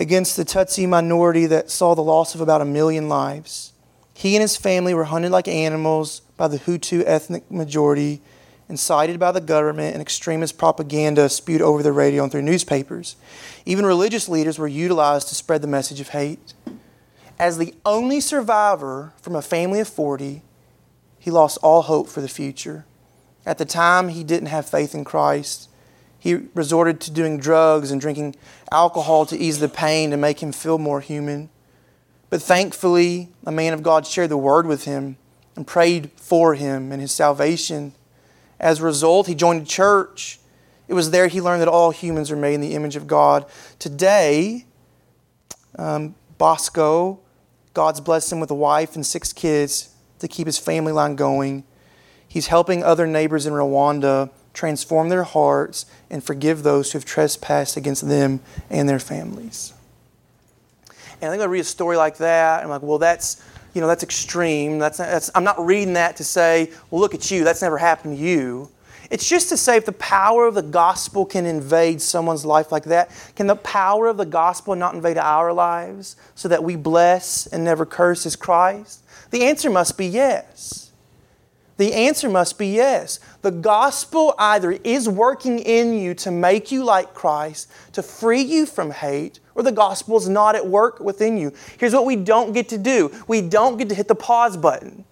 against 0.00 0.36
the 0.36 0.44
Tutsi 0.44 0.88
minority 0.88 1.46
that 1.46 1.70
saw 1.70 1.94
the 1.94 2.02
loss 2.02 2.34
of 2.34 2.40
about 2.40 2.60
a 2.60 2.64
million 2.64 3.08
lives. 3.08 3.72
He 4.14 4.34
and 4.34 4.42
his 4.42 4.56
family 4.56 4.94
were 4.94 5.04
hunted 5.04 5.30
like 5.30 5.48
animals 5.48 6.22
by 6.36 6.48
the 6.48 6.58
Hutu 6.58 7.02
ethnic 7.06 7.50
majority, 7.50 8.20
incited 8.68 9.18
by 9.18 9.32
the 9.32 9.40
government, 9.40 9.94
and 9.94 10.02
extremist 10.02 10.58
propaganda 10.58 11.28
spewed 11.28 11.62
over 11.62 11.82
the 11.82 11.92
radio 11.92 12.22
and 12.22 12.32
through 12.32 12.42
newspapers. 12.42 13.16
Even 13.64 13.86
religious 13.86 14.28
leaders 14.28 14.58
were 14.58 14.68
utilized 14.68 15.28
to 15.28 15.34
spread 15.34 15.62
the 15.62 15.68
message 15.68 16.00
of 16.00 16.08
hate. 16.08 16.54
As 17.38 17.58
the 17.58 17.74
only 17.84 18.20
survivor 18.20 19.12
from 19.22 19.36
a 19.36 19.42
family 19.42 19.80
of 19.80 19.88
40, 19.88 20.42
he 21.18 21.30
lost 21.30 21.58
all 21.62 21.82
hope 21.82 22.08
for 22.08 22.20
the 22.20 22.28
future. 22.28 22.84
At 23.46 23.58
the 23.58 23.64
time, 23.64 24.08
he 24.08 24.24
didn't 24.24 24.48
have 24.48 24.68
faith 24.68 24.94
in 24.94 25.04
Christ. 25.04 25.68
He 26.18 26.34
resorted 26.54 27.00
to 27.02 27.10
doing 27.10 27.38
drugs 27.38 27.90
and 27.90 28.00
drinking 28.00 28.36
alcohol 28.72 29.24
to 29.26 29.36
ease 29.38 29.60
the 29.60 29.68
pain 29.68 30.10
to 30.10 30.16
make 30.16 30.42
him 30.42 30.52
feel 30.52 30.78
more 30.78 31.00
human. 31.00 31.48
But 32.30 32.42
thankfully, 32.42 33.28
a 33.46 33.52
man 33.52 33.72
of 33.72 33.82
God 33.82 34.06
shared 34.06 34.30
the 34.30 34.36
word 34.36 34.66
with 34.66 34.84
him 34.84 35.16
and 35.56 35.66
prayed 35.66 36.10
for 36.16 36.54
him 36.54 36.92
and 36.92 37.00
his 37.00 37.12
salvation. 37.12 37.92
As 38.60 38.80
a 38.80 38.84
result, 38.84 39.26
he 39.26 39.34
joined 39.34 39.62
a 39.62 39.66
church. 39.66 40.38
It 40.88 40.94
was 40.94 41.10
there 41.10 41.28
he 41.28 41.40
learned 41.40 41.62
that 41.62 41.68
all 41.68 41.90
humans 41.90 42.30
are 42.30 42.36
made 42.36 42.54
in 42.54 42.60
the 42.60 42.74
image 42.74 42.96
of 42.96 43.06
God. 43.06 43.46
Today, 43.78 44.66
um, 45.78 46.14
Bosco, 46.36 47.20
God's 47.74 48.00
blessed 48.00 48.32
him 48.32 48.40
with 48.40 48.50
a 48.50 48.54
wife 48.54 48.94
and 48.94 49.06
six 49.06 49.32
kids 49.32 49.90
to 50.18 50.28
keep 50.28 50.46
his 50.46 50.58
family 50.58 50.92
line 50.92 51.14
going. 51.14 51.64
He's 52.26 52.48
helping 52.48 52.82
other 52.82 53.06
neighbors 53.06 53.46
in 53.46 53.52
Rwanda 53.52 54.30
transform 54.58 55.08
their 55.08 55.22
hearts 55.22 55.86
and 56.10 56.22
forgive 56.22 56.64
those 56.64 56.90
who 56.90 56.98
have 56.98 57.04
trespassed 57.04 57.76
against 57.76 58.08
them 58.08 58.40
and 58.68 58.88
their 58.88 58.98
families. 58.98 59.72
And 61.20 61.30
I 61.30 61.30
think 61.30 61.42
I 61.42 61.46
read 61.46 61.60
a 61.60 61.64
story 61.64 61.96
like 61.96 62.16
that, 62.18 62.58
and 62.58 62.64
I'm 62.64 62.70
like, 62.70 62.82
well, 62.82 62.98
that's 62.98 63.42
you 63.72 63.80
know 63.80 63.86
that's 63.86 64.02
extreme. 64.02 64.78
That's, 64.78 64.98
that's 64.98 65.30
I'm 65.34 65.44
not 65.44 65.64
reading 65.64 65.94
that 65.94 66.16
to 66.16 66.24
say, 66.24 66.72
well, 66.90 67.00
look 67.00 67.14
at 67.14 67.30
you. 67.30 67.44
That's 67.44 67.62
never 67.62 67.78
happened 67.78 68.16
to 68.16 68.22
you. 68.22 68.68
It's 69.10 69.26
just 69.26 69.48
to 69.50 69.56
say 69.56 69.76
if 69.76 69.86
the 69.86 69.92
power 69.92 70.46
of 70.46 70.54
the 70.54 70.62
gospel 70.62 71.24
can 71.24 71.46
invade 71.46 72.02
someone's 72.02 72.44
life 72.44 72.72
like 72.72 72.84
that, 72.84 73.10
can 73.36 73.46
the 73.46 73.56
power 73.56 74.08
of 74.08 74.16
the 74.16 74.26
gospel 74.26 74.74
not 74.74 74.94
invade 74.94 75.16
our 75.16 75.52
lives 75.52 76.16
so 76.34 76.48
that 76.48 76.62
we 76.62 76.76
bless 76.76 77.46
and 77.46 77.64
never 77.64 77.86
curse 77.86 78.26
as 78.26 78.36
Christ? 78.36 79.02
The 79.30 79.44
answer 79.44 79.70
must 79.70 79.96
be 79.96 80.06
yes. 80.06 80.87
The 81.78 81.94
answer 81.94 82.28
must 82.28 82.58
be 82.58 82.66
yes. 82.66 83.20
The 83.42 83.52
gospel 83.52 84.34
either 84.36 84.72
is 84.72 85.08
working 85.08 85.60
in 85.60 85.94
you 85.94 86.12
to 86.14 86.30
make 86.32 86.72
you 86.72 86.84
like 86.84 87.14
Christ, 87.14 87.70
to 87.92 88.02
free 88.02 88.42
you 88.42 88.66
from 88.66 88.90
hate, 88.90 89.38
or 89.54 89.62
the 89.62 89.72
gospel 89.72 90.16
is 90.16 90.28
not 90.28 90.56
at 90.56 90.66
work 90.66 90.98
within 90.98 91.38
you. 91.38 91.52
Here's 91.78 91.94
what 91.94 92.04
we 92.04 92.16
don't 92.16 92.52
get 92.52 92.68
to 92.70 92.78
do 92.78 93.10
we 93.28 93.40
don't 93.40 93.78
get 93.78 93.88
to 93.90 93.94
hit 93.94 94.08
the 94.08 94.16
pause 94.16 94.56
button. 94.56 95.04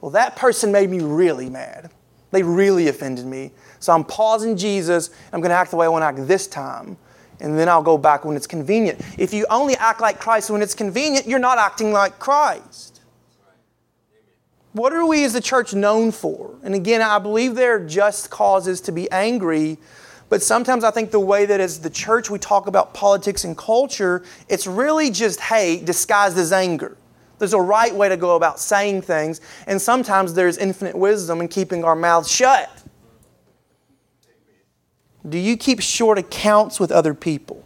Well, 0.00 0.12
that 0.12 0.36
person 0.36 0.70
made 0.70 0.88
me 0.88 1.00
really 1.00 1.50
mad. 1.50 1.90
They 2.30 2.42
really 2.42 2.88
offended 2.88 3.26
me. 3.26 3.50
So 3.80 3.92
I'm 3.92 4.04
pausing 4.04 4.56
Jesus. 4.56 5.10
I'm 5.32 5.40
going 5.40 5.50
to 5.50 5.56
act 5.56 5.70
the 5.72 5.76
way 5.76 5.86
I 5.86 5.88
want 5.88 6.02
to 6.02 6.06
act 6.06 6.28
this 6.28 6.46
time. 6.46 6.96
And 7.40 7.58
then 7.58 7.68
I'll 7.68 7.82
go 7.82 7.98
back 7.98 8.24
when 8.24 8.36
it's 8.36 8.46
convenient. 8.46 9.00
If 9.18 9.34
you 9.34 9.46
only 9.50 9.74
act 9.76 10.00
like 10.00 10.20
Christ 10.20 10.50
when 10.50 10.62
it's 10.62 10.74
convenient, 10.74 11.26
you're 11.26 11.38
not 11.38 11.58
acting 11.58 11.92
like 11.92 12.18
Christ. 12.18 12.93
What 14.74 14.92
are 14.92 15.06
we 15.06 15.22
as 15.22 15.32
the 15.32 15.40
church 15.40 15.72
known 15.72 16.10
for? 16.10 16.52
And 16.64 16.74
again, 16.74 17.00
I 17.00 17.20
believe 17.20 17.54
there 17.54 17.76
are 17.76 17.86
just 17.86 18.28
causes 18.28 18.80
to 18.82 18.92
be 18.92 19.08
angry, 19.12 19.78
but 20.28 20.42
sometimes 20.42 20.82
I 20.82 20.90
think 20.90 21.12
the 21.12 21.20
way 21.20 21.46
that 21.46 21.60
as 21.60 21.78
the 21.78 21.88
church 21.88 22.28
we 22.28 22.40
talk 22.40 22.66
about 22.66 22.92
politics 22.92 23.44
and 23.44 23.56
culture, 23.56 24.24
it's 24.48 24.66
really 24.66 25.10
just 25.10 25.38
hate 25.38 25.84
disguised 25.84 26.36
as 26.38 26.52
anger. 26.52 26.96
There's 27.38 27.52
a 27.52 27.60
right 27.60 27.94
way 27.94 28.08
to 28.08 28.16
go 28.16 28.34
about 28.34 28.58
saying 28.58 29.02
things, 29.02 29.40
and 29.68 29.80
sometimes 29.80 30.34
there's 30.34 30.58
infinite 30.58 30.96
wisdom 30.96 31.40
in 31.40 31.46
keeping 31.46 31.84
our 31.84 31.94
mouths 31.94 32.28
shut. 32.28 32.68
Do 35.28 35.38
you 35.38 35.56
keep 35.56 35.80
short 35.80 36.18
accounts 36.18 36.80
with 36.80 36.90
other 36.90 37.14
people? 37.14 37.64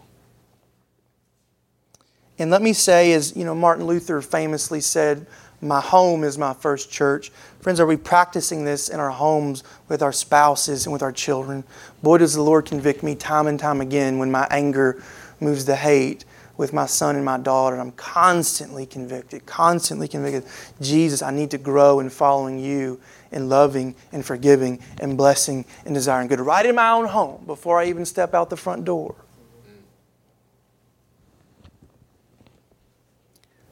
And 2.39 2.51
let 2.51 2.61
me 2.61 2.75
say, 2.75 3.15
as 3.15 3.35
you 3.35 3.47
know, 3.47 3.55
Martin 3.55 3.87
Luther 3.87 4.21
famously 4.21 4.83
said, 4.83 5.27
my 5.61 5.81
home 5.81 6.25
is 6.25 6.39
my 6.39 6.55
first 6.55 6.91
church. 6.91 7.31
Friends, 7.61 7.81
are 7.81 7.87
we 7.87 7.97
practicing 7.97 8.65
this 8.65 8.89
in 8.89 9.01
our 9.01 9.11
homes 9.11 9.65
with 9.89 10.03
our 10.03 10.13
spouses 10.13 10.87
and 10.87 10.93
with 10.93 11.03
our 11.03 11.13
children? 11.13 11.65
Boy, 12.03 12.19
does 12.19 12.35
the 12.35 12.43
Lord 12.43 12.67
convict 12.67 13.03
me 13.03 13.15
time 13.15 13.47
and 13.47 13.59
time 13.59 13.81
again 13.81 14.19
when 14.19 14.31
my 14.31 14.47
anger 14.51 15.03
moves 15.41 15.65
to 15.65 15.77
hate 15.77 16.25
with 16.57 16.73
my 16.73 16.87
son 16.87 17.17
and 17.17 17.25
my 17.25 17.39
daughter. 17.39 17.77
I'm 17.77 17.93
constantly 17.93 18.85
convicted, 18.85 19.47
constantly 19.47 20.09
convicted. 20.09 20.45
Jesus, 20.83 21.23
I 21.23 21.31
need 21.31 21.53
to 21.53 21.59
grow 21.59 22.01
in 22.01 22.11
following 22.11 22.59
you 22.59 23.01
in 23.31 23.49
loving 23.49 23.95
and 24.13 24.25
forgiving 24.25 24.81
and 25.01 25.17
blessing 25.17 25.65
and 25.85 25.95
desiring 25.95 26.29
good 26.29 26.41
right 26.41 26.67
in 26.67 26.75
my 26.75 26.91
own 26.91 27.07
home 27.07 27.45
before 27.47 27.79
I 27.79 27.87
even 27.87 28.05
step 28.05 28.35
out 28.35 28.51
the 28.51 28.57
front 28.57 28.85
door. 28.85 29.15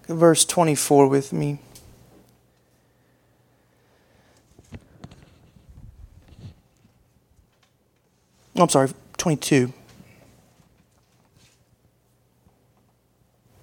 Verse 0.08 0.44
24 0.44 1.08
with 1.08 1.32
me. 1.32 1.58
Oh, 8.58 8.62
I'm 8.62 8.68
sorry, 8.70 8.88
22. 9.18 9.72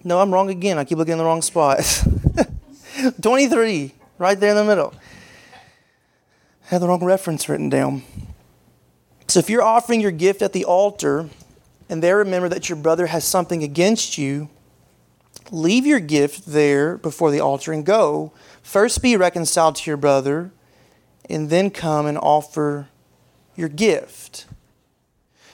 No, 0.04 0.20
I'm 0.20 0.32
wrong 0.32 0.50
again. 0.50 0.78
I 0.78 0.84
keep 0.84 0.98
looking 0.98 1.14
in 1.14 1.18
the 1.18 1.24
wrong 1.24 1.42
spot. 1.42 1.80
23, 3.22 3.94
right 4.20 4.40
there 4.40 4.52
in 4.52 4.56
the 4.56 4.64
middle. 4.64 4.94
I 6.66 6.68
have 6.68 6.82
the 6.82 6.88
wrong 6.88 7.04
reference 7.04 7.50
written 7.50 7.70
down. 7.70 8.04
So 9.28 9.40
if 9.40 9.50
you're 9.50 9.64
offering 9.64 10.00
your 10.00 10.12
gift 10.12 10.42
at 10.42 10.54
the 10.54 10.66
altar 10.66 11.30
and 11.90 12.04
there 12.04 12.18
remember 12.18 12.50
that 12.50 12.70
your 12.70 12.76
brother 12.76 13.08
has 13.08 13.26
something 13.26 13.64
against 13.64 14.18
you, 14.18 14.50
leave 15.50 15.88
your 15.88 16.00
gift 16.00 16.46
there 16.46 16.98
before 16.98 17.32
the 17.32 17.40
altar 17.40 17.72
and 17.72 17.86
go. 17.86 18.32
First 18.62 19.02
be 19.02 19.18
reconciled 19.18 19.78
to 19.78 19.90
your 19.90 19.98
brother 19.98 20.52
and 21.30 21.50
then 21.50 21.72
come 21.72 22.06
and 22.06 22.18
offer 22.18 22.90
your 23.56 23.70
gift. 23.70 24.46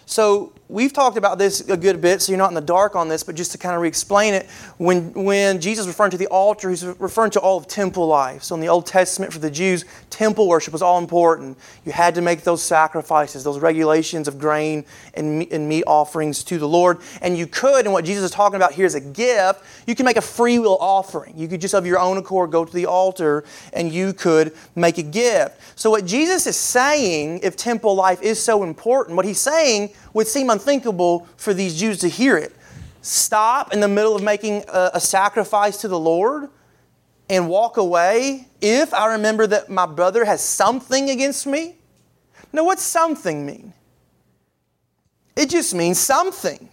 So 0.10 0.52
we've 0.70 0.94
talked 0.94 1.18
about 1.18 1.40
this 1.40 1.68
a 1.68 1.76
good 1.76 2.00
bit, 2.00 2.22
so 2.22 2.32
you're 2.32 2.38
not 2.38 2.50
in 2.50 2.54
the 2.54 2.62
dark 2.62 2.96
on 2.96 3.10
this, 3.10 3.24
but 3.24 3.34
just 3.34 3.52
to 3.52 3.58
kind 3.58 3.76
of 3.76 3.82
re 3.82 3.88
explain 3.88 4.36
it, 4.36 4.46
when, 4.78 5.12
when 5.14 5.60
Jesus 5.60 5.88
referring 5.88 6.12
to 6.12 6.18
the 6.18 6.28
altar, 6.28 6.70
he's 6.70 6.86
referring 6.86 7.32
to 7.32 7.40
all 7.40 7.58
of 7.58 7.68
temple 7.68 8.08
life. 8.08 8.44
So 8.44 8.54
in 8.54 8.62
the 8.62 8.70
Old 8.70 8.86
Testament, 8.86 9.34
for 9.34 9.40
the 9.40 9.50
Jews, 9.50 9.84
temple 10.12 10.48
worship 10.48 10.72
was 10.72 10.84
all 10.84 11.00
important. 11.00 11.58
You 11.86 11.92
had 11.92 12.14
to 12.16 12.22
make 12.22 12.44
those 12.44 12.62
sacrifices, 12.62 13.44
those 13.44 13.60
regulations 13.60 14.28
of 14.28 14.38
grain 14.38 14.86
and, 15.16 15.52
and 15.52 15.68
meat 15.68 15.86
offerings 15.88 16.44
to 16.46 16.60
the 16.60 16.68
Lord. 16.68 17.00
And 17.22 17.36
you 17.36 17.48
could, 17.48 17.86
and 17.86 17.92
what 17.92 18.06
Jesus 18.06 18.26
is 18.26 18.32
talking 18.32 18.56
about 18.56 18.74
here 18.74 18.86
is 18.86 18.94
a 18.94 19.02
gift, 19.02 19.64
you 19.88 19.96
can 19.96 20.06
make 20.06 20.18
a 20.18 20.22
free 20.22 20.60
will 20.60 20.78
offering. 20.80 21.34
You 21.36 21.48
could 21.48 21.62
just 21.62 21.74
of 21.74 21.86
your 21.86 22.00
own 22.00 22.18
accord 22.18 22.52
go 22.52 22.64
to 22.64 22.74
the 22.74 22.86
altar 22.86 23.44
and 23.74 23.92
you 23.92 24.14
could 24.14 24.56
make 24.76 25.00
a 25.00 25.04
gift. 25.04 25.80
So 25.80 25.90
what 25.90 26.06
Jesus 26.06 26.46
is 26.46 26.56
saying, 26.56 27.40
if 27.42 27.56
temple 27.56 27.96
life 27.96 28.22
is 28.22 28.42
so 28.42 28.64
important, 28.64 29.16
what 29.16 29.26
he's 29.26 29.40
saying, 29.40 29.90
would 30.20 30.28
seem 30.28 30.50
unthinkable 30.50 31.26
for 31.38 31.54
these 31.54 31.80
Jews 31.80 32.00
to 32.00 32.10
hear 32.10 32.36
it. 32.36 32.54
Stop 33.02 33.72
in 33.72 33.80
the 33.80 33.88
middle 33.88 34.18
of 34.18 34.22
making 34.22 34.66
a, 34.68 34.92
a 34.96 35.00
sacrifice 35.00 35.78
to 35.78 35.88
the 35.88 35.98
Lord 35.98 36.50
and 37.30 37.48
walk 37.48 37.78
away 37.78 38.46
if 38.60 38.94
I 38.94 39.14
remember 39.14 39.48
that 39.48 39.70
my 39.70 39.86
brother 39.86 40.26
has 40.26 40.44
something 40.44 41.10
against 41.10 41.48
me? 41.48 41.76
Now, 42.52 42.66
what's 42.66 42.82
something 42.82 43.46
mean? 43.46 43.72
It 45.38 45.50
just 45.50 45.74
means 45.74 45.98
something. 45.98 46.68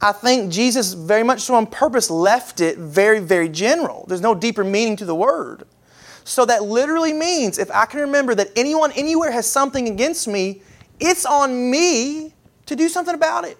I 0.00 0.10
think 0.10 0.50
Jesus, 0.50 0.94
very 0.94 1.22
much 1.22 1.42
so 1.42 1.54
on 1.54 1.66
purpose, 1.68 2.10
left 2.10 2.60
it 2.60 2.78
very, 2.78 3.20
very 3.20 3.48
general. 3.48 4.06
There's 4.08 4.20
no 4.20 4.34
deeper 4.34 4.64
meaning 4.64 4.96
to 4.96 5.04
the 5.04 5.14
word. 5.14 5.68
So 6.24 6.44
that 6.46 6.64
literally 6.64 7.12
means 7.12 7.60
if 7.60 7.70
I 7.70 7.86
can 7.86 8.00
remember 8.00 8.34
that 8.34 8.50
anyone 8.56 8.90
anywhere 8.92 9.30
has 9.30 9.46
something 9.48 9.88
against 9.88 10.26
me, 10.26 10.62
it's 10.98 11.24
on 11.24 11.70
me 11.70 12.32
to 12.66 12.76
do 12.76 12.88
something 12.88 13.14
about 13.14 13.44
it. 13.44 13.58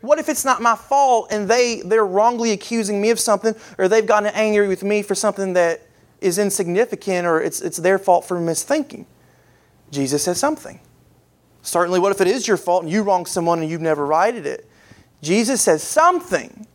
What 0.00 0.18
if 0.18 0.28
it's 0.28 0.44
not 0.44 0.60
my 0.60 0.76
fault 0.76 1.28
and 1.30 1.48
they, 1.48 1.80
they're 1.82 2.04
wrongly 2.04 2.52
accusing 2.52 3.00
me 3.00 3.10
of 3.10 3.18
something 3.18 3.54
or 3.78 3.88
they've 3.88 4.06
gotten 4.06 4.30
angry 4.34 4.68
with 4.68 4.82
me 4.82 5.02
for 5.02 5.14
something 5.14 5.54
that 5.54 5.80
is 6.20 6.38
insignificant 6.38 7.26
or 7.26 7.40
it's, 7.40 7.60
it's 7.60 7.78
their 7.78 7.98
fault 7.98 8.26
for 8.26 8.38
misthinking? 8.38 9.06
Jesus 9.90 10.24
says 10.24 10.38
something. 10.38 10.80
Certainly, 11.62 12.00
what 12.00 12.12
if 12.12 12.20
it 12.20 12.26
is 12.26 12.46
your 12.46 12.58
fault 12.58 12.82
and 12.82 12.92
you 12.92 13.02
wronged 13.02 13.28
someone 13.28 13.60
and 13.60 13.70
you've 13.70 13.80
never 13.80 14.04
righted 14.04 14.44
it? 14.44 14.68
Jesus 15.22 15.62
says 15.62 15.82
something. 15.82 16.66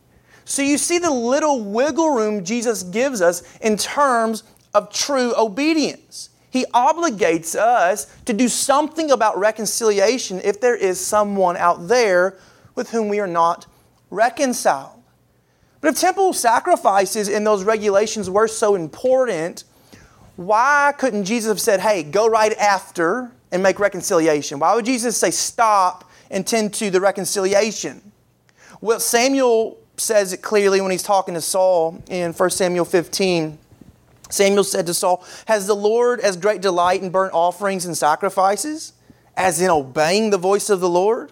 So 0.46 0.64
you 0.64 0.80
see 0.80 0.98
the 0.98 1.12
little 1.12 1.64
wiggle 1.64 2.10
room 2.10 2.44
Jesus 2.44 2.82
gives 2.82 3.22
us 3.22 3.44
in 3.60 3.78
terms 3.78 4.44
of 4.74 4.92
true 4.92 5.36
obedience. 5.38 6.29
He 6.50 6.66
obligates 6.74 7.56
us 7.56 8.06
to 8.26 8.34
do 8.34 8.48
something 8.48 9.12
about 9.12 9.38
reconciliation 9.38 10.42
if 10.44 10.60
there 10.60 10.76
is 10.76 11.00
someone 11.00 11.58
out 11.58 11.88
there 11.88 12.38
with 12.76 12.90
whom 12.90 13.10
we 13.10 13.20
are 13.20 13.28
not 13.28 13.68
reconciled. 14.10 15.02
But 15.82 15.94
if 15.94 16.00
temple 16.00 16.34
sacrifices 16.34 17.30
and 17.30 17.46
those 17.46 17.64
regulations 17.64 18.30
were 18.30 18.48
so 18.48 18.76
important, 18.76 19.64
why 20.36 20.94
couldn't 20.98 21.26
Jesus 21.26 21.50
have 21.50 21.62
said, 21.62 21.80
hey, 21.80 22.04
go 22.04 22.28
right 22.28 22.54
after 22.54 23.32
and 23.52 23.64
make 23.64 23.80
reconciliation? 23.80 24.60
Why 24.60 24.76
would 24.76 24.86
Jesus 24.86 25.18
say, 25.18 25.32
stop 25.32 26.10
and 26.32 26.46
tend 26.46 26.74
to 26.76 26.90
the 26.90 27.00
reconciliation? 27.00 28.12
Well, 28.82 29.00
Samuel 29.00 29.78
says 29.98 30.34
it 30.34 30.42
clearly 30.42 30.82
when 30.82 30.92
he's 30.92 31.04
talking 31.04 31.34
to 31.34 31.42
Saul 31.42 32.02
in 32.10 32.34
1 32.34 32.50
Samuel 32.50 32.86
15. 32.86 33.58
Samuel 34.30 34.64
said 34.64 34.86
to 34.86 34.94
Saul, 34.94 35.24
Has 35.48 35.68
the 35.68 35.76
Lord 35.76 36.20
as 36.20 36.38
great 36.38 36.62
delight 36.62 37.02
in 37.02 37.10
burnt 37.10 37.34
offerings 37.34 37.86
and 37.86 37.98
sacrifices 37.98 38.94
as 39.36 39.62
in 39.62 39.70
obeying 39.70 40.30
the 40.30 40.38
voice 40.38 40.70
of 40.70 40.80
the 40.80 40.90
Lord? 40.90 41.32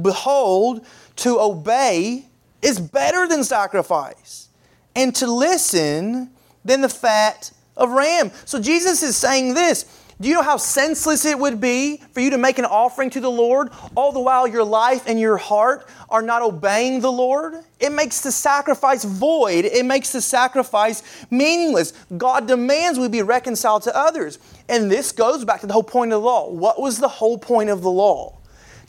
Behold, 0.00 0.84
to 1.16 1.40
obey 1.40 2.26
is 2.60 2.80
better 2.80 3.28
than 3.28 3.44
sacrifice, 3.44 4.48
and 4.96 5.14
to 5.16 5.26
listen 5.26 6.30
than 6.64 6.80
the 6.80 6.88
fat 6.88 7.52
of 7.76 7.90
ram. 7.90 8.30
So 8.44 8.60
Jesus 8.60 9.02
is 9.02 9.16
saying 9.16 9.54
this. 9.54 9.84
Do 10.20 10.28
you 10.28 10.34
know 10.34 10.42
how 10.42 10.56
senseless 10.56 11.24
it 11.24 11.38
would 11.38 11.60
be 11.60 12.00
for 12.12 12.20
you 12.20 12.30
to 12.30 12.38
make 12.38 12.58
an 12.58 12.64
offering 12.64 13.10
to 13.10 13.20
the 13.20 13.30
Lord 13.30 13.70
all 13.96 14.12
the 14.12 14.20
while 14.20 14.46
your 14.46 14.62
life 14.62 15.04
and 15.06 15.18
your 15.18 15.36
heart 15.36 15.88
are 16.08 16.22
not 16.22 16.40
obeying 16.40 17.00
the 17.00 17.10
Lord? 17.10 17.54
It 17.80 17.90
makes 17.90 18.20
the 18.20 18.30
sacrifice 18.30 19.04
void. 19.04 19.64
It 19.64 19.84
makes 19.84 20.12
the 20.12 20.20
sacrifice 20.20 21.02
meaningless. 21.30 21.92
God 22.16 22.46
demands 22.46 22.98
we 22.98 23.08
be 23.08 23.22
reconciled 23.22 23.82
to 23.82 23.96
others. 23.96 24.38
And 24.68 24.90
this 24.90 25.10
goes 25.10 25.44
back 25.44 25.60
to 25.62 25.66
the 25.66 25.72
whole 25.72 25.82
point 25.82 26.12
of 26.12 26.20
the 26.20 26.26
law. 26.26 26.48
What 26.48 26.80
was 26.80 26.98
the 26.98 27.08
whole 27.08 27.36
point 27.36 27.70
of 27.70 27.82
the 27.82 27.90
law? 27.90 28.38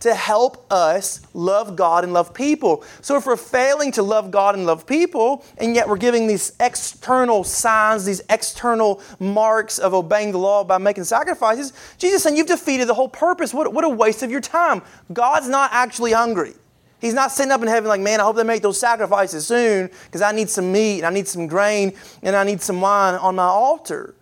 To 0.05 0.13
help 0.13 0.71
us 0.71 1.21
love 1.33 1.75
God 1.75 2.03
and 2.03 2.13
love 2.13 2.31
people. 2.31 2.83
So 3.01 3.17
if 3.17 3.25
we're 3.25 3.35
failing 3.35 3.91
to 3.93 4.03
love 4.03 4.29
God 4.29 4.53
and 4.53 4.67
love 4.67 4.85
people, 4.85 5.43
and 5.57 5.73
yet 5.73 5.89
we're 5.89 5.97
giving 5.97 6.27
these 6.27 6.53
external 6.59 7.43
signs, 7.43 8.05
these 8.05 8.21
external 8.29 9.01
marks 9.19 9.79
of 9.79 9.95
obeying 9.95 10.31
the 10.31 10.37
law 10.37 10.63
by 10.63 10.77
making 10.77 11.05
sacrifices, 11.05 11.73
Jesus 11.97 12.21
saying 12.21 12.37
you've 12.37 12.45
defeated 12.45 12.87
the 12.87 12.93
whole 12.93 13.09
purpose. 13.09 13.51
What, 13.51 13.73
what 13.73 13.83
a 13.83 13.89
waste 13.89 14.21
of 14.21 14.29
your 14.29 14.41
time. 14.41 14.83
God's 15.11 15.49
not 15.49 15.71
actually 15.73 16.11
hungry. 16.11 16.53
He's 17.01 17.15
not 17.15 17.31
sitting 17.31 17.51
up 17.51 17.61
in 17.63 17.67
heaven 17.67 17.89
like, 17.89 18.01
man, 18.01 18.21
I 18.21 18.23
hope 18.23 18.35
they 18.35 18.43
make 18.43 18.61
those 18.61 18.79
sacrifices 18.79 19.47
soon 19.47 19.89
because 20.05 20.21
I 20.21 20.31
need 20.31 20.51
some 20.51 20.71
meat 20.71 20.97
and 20.99 21.07
I 21.07 21.09
need 21.09 21.27
some 21.27 21.47
grain 21.47 21.93
and 22.21 22.35
I 22.35 22.43
need 22.43 22.61
some 22.61 22.79
wine 22.79 23.15
on 23.15 23.35
my 23.35 23.43
altar. 23.43 24.13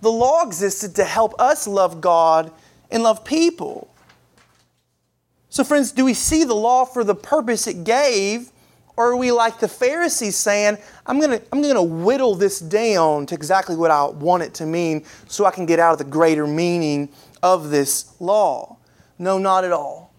The 0.00 0.10
law 0.10 0.44
existed 0.44 0.96
to 0.96 1.04
help 1.04 1.40
us 1.40 1.68
love 1.68 2.00
God 2.00 2.52
and 2.90 3.04
love 3.04 3.24
people. 3.24 3.89
So, 5.50 5.64
friends, 5.64 5.90
do 5.90 6.04
we 6.04 6.14
see 6.14 6.44
the 6.44 6.54
law 6.54 6.84
for 6.84 7.02
the 7.02 7.14
purpose 7.14 7.66
it 7.66 7.82
gave? 7.82 8.52
Or 8.96 9.12
are 9.12 9.16
we 9.16 9.32
like 9.32 9.58
the 9.58 9.68
Pharisees 9.68 10.36
saying, 10.36 10.78
I'm 11.06 11.18
going 11.18 11.40
to 11.40 11.44
I'm 11.52 11.62
to 11.62 11.82
whittle 11.82 12.34
this 12.36 12.60
down 12.60 13.26
to 13.26 13.34
exactly 13.34 13.74
what 13.74 13.90
I 13.90 14.04
want 14.04 14.44
it 14.44 14.54
to 14.54 14.66
mean 14.66 15.04
so 15.26 15.44
I 15.44 15.50
can 15.50 15.66
get 15.66 15.80
out 15.80 15.92
of 15.92 15.98
the 15.98 16.04
greater 16.04 16.46
meaning 16.46 17.08
of 17.42 17.70
this 17.70 18.14
law? 18.20 18.76
No, 19.18 19.38
not 19.38 19.64
at 19.64 19.72
all. 19.72 20.12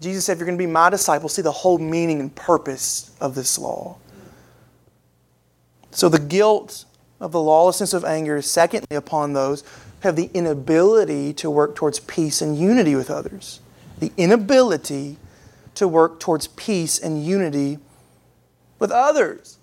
Jesus 0.00 0.24
said, 0.24 0.34
if 0.34 0.38
you're 0.38 0.46
going 0.46 0.58
to 0.58 0.62
be 0.62 0.70
my 0.70 0.88
disciple, 0.88 1.28
see 1.28 1.42
the 1.42 1.52
whole 1.52 1.78
meaning 1.78 2.20
and 2.20 2.34
purpose 2.34 3.10
of 3.20 3.34
this 3.34 3.58
law. 3.58 3.96
So 5.90 6.08
the 6.08 6.18
guilt 6.18 6.84
of 7.20 7.32
the 7.32 7.40
lawlessness 7.40 7.92
of 7.92 8.04
anger 8.04 8.36
is 8.36 8.50
secondly 8.50 8.96
upon 8.96 9.32
those 9.32 9.62
who 9.62 10.08
have 10.08 10.16
the 10.16 10.30
inability 10.32 11.32
to 11.34 11.50
work 11.50 11.74
towards 11.74 12.00
peace 12.00 12.40
and 12.40 12.56
unity 12.56 12.94
with 12.94 13.10
others 13.10 13.60
the 13.98 14.12
inability 14.16 15.16
to 15.74 15.88
work 15.88 16.20
towards 16.20 16.48
peace 16.48 16.98
and 16.98 17.24
unity 17.24 17.78
with 18.78 18.90
others. 18.90 19.58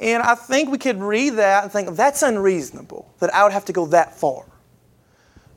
And 0.00 0.22
I 0.22 0.34
think 0.34 0.70
we 0.70 0.78
could 0.78 1.00
read 1.00 1.30
that 1.34 1.64
and 1.64 1.72
think 1.72 1.96
that's 1.96 2.22
unreasonable, 2.22 3.12
that 3.20 3.34
I 3.34 3.42
would 3.44 3.52
have 3.52 3.64
to 3.66 3.72
go 3.72 3.86
that 3.86 4.14
far. 4.14 4.44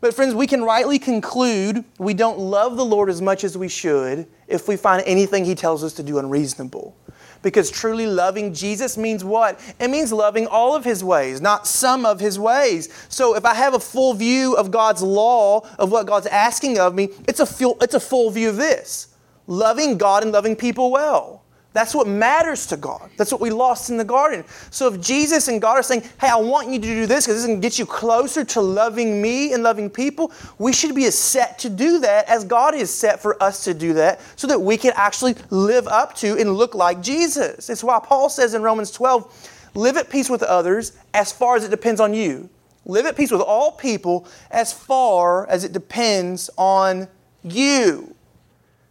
But, 0.02 0.14
friends, 0.14 0.34
we 0.34 0.48
can 0.48 0.64
rightly 0.64 0.98
conclude 0.98 1.84
we 1.98 2.14
don't 2.14 2.40
love 2.40 2.78
the 2.78 2.86
Lord 2.86 3.10
as 3.10 3.22
much 3.22 3.44
as 3.44 3.58
we 3.58 3.68
should 3.68 4.28
if 4.48 4.68
we 4.68 4.78
find 4.78 5.04
anything 5.06 5.44
He 5.46 5.56
tells 5.56 5.84
us 5.84 5.94
to 5.94 6.04
do 6.04 6.20
unreasonable. 6.20 6.96
Because 7.42 7.72
truly 7.72 8.06
loving 8.06 8.54
Jesus 8.54 8.98
means 8.98 9.24
what? 9.24 9.60
It 9.80 9.90
means 9.90 10.12
loving 10.12 10.48
all 10.48 10.76
of 10.76 10.84
His 10.84 11.04
ways, 11.04 11.42
not 11.42 11.68
some 11.68 12.06
of 12.06 12.20
His 12.20 12.38
ways. 12.38 12.90
So 13.10 13.36
if 13.36 13.46
I 13.46 13.54
have 13.54 13.74
a 13.74 13.80
full 13.80 14.14
view 14.14 14.56
of 14.56 14.72
God's 14.72 15.02
law, 15.02 15.68
of 15.78 15.92
what 15.92 16.06
God's 16.06 16.28
asking 16.28 16.80
of 16.80 16.96
me, 16.96 17.10
it's 17.28 17.40
a 17.40 17.46
full, 17.46 17.78
it's 17.82 17.94
a 17.94 18.00
full 18.00 18.30
view 18.32 18.50
of 18.50 18.58
this 18.58 19.08
loving 19.48 19.98
God 19.98 20.24
and 20.24 20.32
loving 20.32 20.56
people 20.56 20.92
well. 20.92 21.39
That's 21.72 21.94
what 21.94 22.08
matters 22.08 22.66
to 22.68 22.78
God. 22.78 23.12
That's 23.16 23.32
what 23.32 23.42
we 23.42 23.52
lost 23.52 23.92
in 23.92 23.98
the 23.98 24.04
garden. 24.04 24.44
So 24.72 24.92
if 24.92 25.00
Jesus 25.00 25.50
and 25.50 25.62
God 25.62 25.78
are 25.78 25.84
saying, 25.84 26.02
hey, 26.20 26.28
I 26.28 26.36
want 26.38 26.70
you 26.70 26.80
to 26.80 26.88
do 26.88 27.06
this 27.06 27.28
because 27.28 27.44
this 27.44 27.56
to 27.56 27.62
get 27.62 27.78
you 27.78 27.86
closer 27.86 28.44
to 28.44 28.62
loving 28.62 29.22
me 29.22 29.54
and 29.54 29.62
loving 29.62 29.88
people, 29.88 30.32
we 30.58 30.74
should 30.74 30.96
be 30.96 31.06
as 31.06 31.16
set 31.16 31.60
to 31.60 31.70
do 31.70 32.00
that 32.00 32.28
as 32.28 32.44
God 32.44 32.74
is 32.74 32.92
set 32.92 33.22
for 33.22 33.42
us 33.42 33.64
to 33.66 33.76
do 33.76 33.94
that 33.94 34.20
so 34.36 34.48
that 34.48 34.60
we 34.60 34.78
can 34.78 34.94
actually 34.96 35.36
live 35.52 35.88
up 35.88 36.16
to 36.16 36.40
and 36.40 36.56
look 36.56 36.74
like 36.74 37.04
Jesus. 37.04 37.70
It's 37.70 37.84
why 37.84 38.00
Paul 38.04 38.30
says 38.30 38.56
in 38.56 38.64
Romans 38.64 38.90
12, 38.90 39.70
live 39.76 39.96
at 39.96 40.10
peace 40.10 40.30
with 40.30 40.42
others 40.42 40.94
as 41.14 41.32
far 41.32 41.56
as 41.56 41.64
it 41.64 41.70
depends 41.70 42.02
on 42.02 42.16
you. 42.16 42.50
Live 42.86 43.06
at 43.06 43.16
peace 43.16 43.30
with 43.30 43.42
all 43.42 43.74
people 43.74 44.28
as 44.50 44.74
far 44.74 45.48
as 45.48 45.64
it 45.64 45.72
depends 45.72 46.50
on 46.58 47.08
you. 47.44 48.16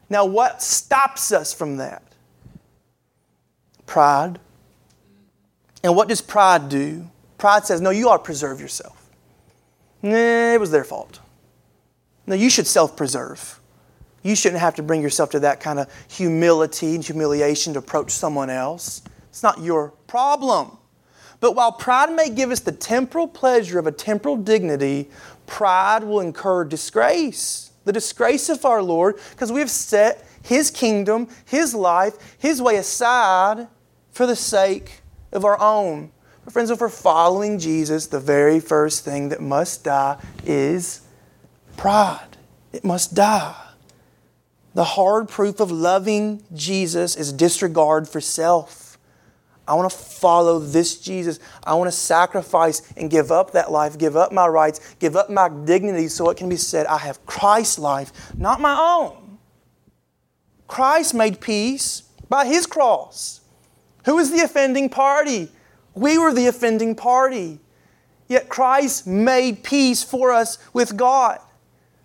Now, 0.09 0.25
what 0.25 0.63
stops 0.63 1.33
us 1.33 1.53
from 1.53 1.79
that? 1.79 2.03
Pride. 3.89 4.39
And 5.83 5.97
what 5.97 6.09
does 6.09 6.21
pride 6.21 6.69
do? 6.69 7.09
Pride 7.39 7.65
says, 7.65 7.81
no, 7.81 7.89
you 7.89 8.11
ought 8.11 8.19
to 8.19 8.23
preserve 8.23 8.61
yourself. 8.61 9.11
Nah, 10.03 10.53
it 10.53 10.61
was 10.61 10.71
their 10.71 10.85
fault. 10.85 11.21
No, 12.27 12.35
you 12.35 12.51
should 12.51 12.67
self 12.67 12.97
preserve. 12.97 13.59
You 14.23 14.37
shouldn't 14.37 14.61
have 14.61 14.75
to 14.75 14.83
bring 14.83 15.01
yourself 15.01 15.31
to 15.31 15.41
that 15.41 15.61
kind 15.61 15.79
of 15.79 15.91
humility 16.09 16.95
and 16.97 17.03
humiliation 17.03 17.73
to 17.73 17.79
approach 17.79 18.11
someone 18.11 18.51
else. 18.51 19.01
It's 19.31 19.43
not 19.43 19.63
your 19.63 19.93
problem. 20.07 20.77
But 21.41 21.53
while 21.53 21.73
pride 21.73 22.13
may 22.13 22.29
give 22.29 22.51
us 22.51 22.61
the 22.61 22.73
temporal 22.73 23.27
pleasure 23.27 23.79
of 23.79 23.87
a 23.87 23.93
temporal 23.93 24.37
dignity, 24.37 25.09
pride 25.47 26.05
will 26.05 26.21
incur 26.21 26.65
disgrace. 26.65 27.71
The 27.87 27.93
disgrace 27.93 28.51
of 28.51 28.67
our 28.67 28.83
Lord, 28.83 29.19
because 29.31 29.51
we 29.51 29.61
have 29.61 29.71
set 29.71 30.29
His 30.43 30.71
kingdom, 30.71 31.29
His 31.47 31.75
life, 31.75 32.37
His 32.39 32.61
way 32.61 32.77
aside 32.77 33.67
for 34.19 34.27
the 34.27 34.35
sake 34.35 35.03
of 35.31 35.45
our 35.45 35.61
own. 35.61 36.11
But 36.45 36.53
friends, 36.53 36.71
if 36.71 36.81
we're 36.81 36.89
following 36.89 37.57
Jesus, 37.57 38.09
the 38.09 38.19
very 38.19 38.59
first 38.59 39.05
thing 39.05 39.29
that 39.29 39.41
must 39.41 39.85
die 39.85 40.21
is 40.45 41.03
pride. 41.77 42.37
It 42.73 42.83
must 42.83 43.15
die. 43.15 43.55
The 44.75 44.83
hard 44.83 45.29
proof 45.29 45.61
of 45.61 45.71
loving 45.71 46.43
Jesus 46.53 47.15
is 47.15 47.33
disregard 47.33 48.09
for 48.09 48.21
self. 48.21 48.99
I 49.69 49.75
want 49.75 49.89
to 49.89 49.97
follow 49.97 50.59
this 50.59 50.99
Jesus. 50.99 51.39
I 51.63 51.75
want 51.75 51.87
to 51.87 51.97
sacrifice 51.97 52.93
and 52.97 53.09
give 53.09 53.31
up 53.31 53.53
that 53.53 53.71
life, 53.71 53.99
give 53.99 54.17
up 54.17 54.33
my 54.33 54.49
rights, 54.49 54.97
give 54.99 55.15
up 55.15 55.31
my 55.31 55.49
dignity 55.49 56.09
so 56.09 56.29
it 56.31 56.37
can 56.37 56.49
be 56.49 56.57
said, 56.57 56.87
I 56.87 56.99
have 56.99 57.25
Christ's 57.25 57.79
life, 57.79 58.11
not 58.37 58.61
my 58.61 58.77
own. 58.77 59.39
Christ 60.67 61.15
made 61.15 61.41
peace 61.41 62.03
by 62.29 62.47
his 62.47 62.67
cross. 62.67 63.43
Who 64.09 64.17
was 64.17 64.31
the 64.31 64.41
offending 64.41 64.89
party? 64.89 65.51
We 65.95 66.17
were 66.17 66.33
the 66.33 66.47
offending 66.47 66.95
party. 66.95 67.61
Yet 68.27 68.49
Christ 68.49 69.07
made 69.07 69.63
peace 69.63 70.03
for 70.03 70.33
us 70.33 70.57
with 70.73 70.97
God. 70.97 71.39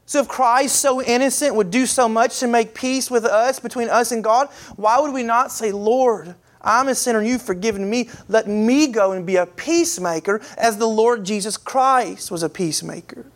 So 0.05 0.19
if 0.19 0.27
Christ, 0.27 0.81
so 0.81 1.01
innocent, 1.01 1.55
would 1.55 1.71
do 1.71 1.85
so 1.85 2.09
much 2.09 2.41
to 2.41 2.47
make 2.47 2.75
peace 2.75 3.09
with 3.09 3.23
us, 3.23 3.57
between 3.57 3.87
us 3.87 4.11
and 4.11 4.21
God, 4.21 4.49
why 4.75 4.99
would 4.99 5.13
we 5.13 5.23
not 5.23 5.49
say, 5.49 5.71
Lord, 5.71 6.35
I'm 6.59 6.89
a 6.89 6.95
sinner 6.95 7.21
you've 7.21 7.41
forgiven 7.41 7.89
me. 7.89 8.09
Let 8.27 8.49
me 8.49 8.87
go 8.87 9.13
and 9.13 9.25
be 9.25 9.37
a 9.37 9.45
peacemaker 9.45 10.41
as 10.57 10.75
the 10.75 10.87
Lord 10.87 11.23
Jesus 11.23 11.55
Christ 11.55 12.29
was 12.29 12.43
a 12.43 12.49
peacemaker. 12.49 13.27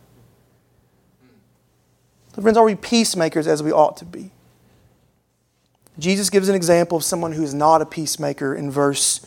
So 2.34 2.42
friends, 2.42 2.58
are 2.58 2.64
we 2.66 2.74
peacemakers 2.74 3.46
as 3.46 3.62
we 3.62 3.72
ought 3.72 3.96
to 3.96 4.04
be? 4.04 4.30
Jesus 5.98 6.30
gives 6.30 6.48
an 6.48 6.54
example 6.54 6.96
of 6.96 7.04
someone 7.04 7.32
who 7.32 7.42
is 7.42 7.52
not 7.52 7.82
a 7.82 7.86
peacemaker 7.86 8.54
in 8.54 8.70
verse 8.70 9.26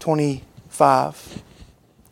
25. 0.00 1.42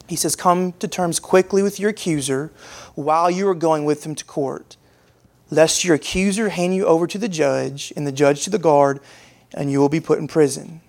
He 0.08 0.14
says, 0.14 0.36
Come 0.36 0.72
to 0.72 0.86
terms 0.86 1.18
quickly 1.18 1.62
with 1.62 1.80
your 1.80 1.90
accuser 1.90 2.52
while 2.94 3.30
you 3.30 3.48
are 3.48 3.54
going 3.54 3.84
with 3.84 4.06
him 4.06 4.14
to 4.14 4.24
court, 4.24 4.76
lest 5.50 5.84
your 5.84 5.96
accuser 5.96 6.50
hand 6.50 6.76
you 6.76 6.86
over 6.86 7.06
to 7.08 7.18
the 7.18 7.28
judge, 7.28 7.92
and 7.96 8.06
the 8.06 8.12
judge 8.12 8.44
to 8.44 8.50
the 8.50 8.58
guard, 8.58 9.00
and 9.52 9.70
you 9.72 9.80
will 9.80 9.88
be 9.88 10.00
put 10.00 10.18
in 10.18 10.28
prison. 10.28 10.80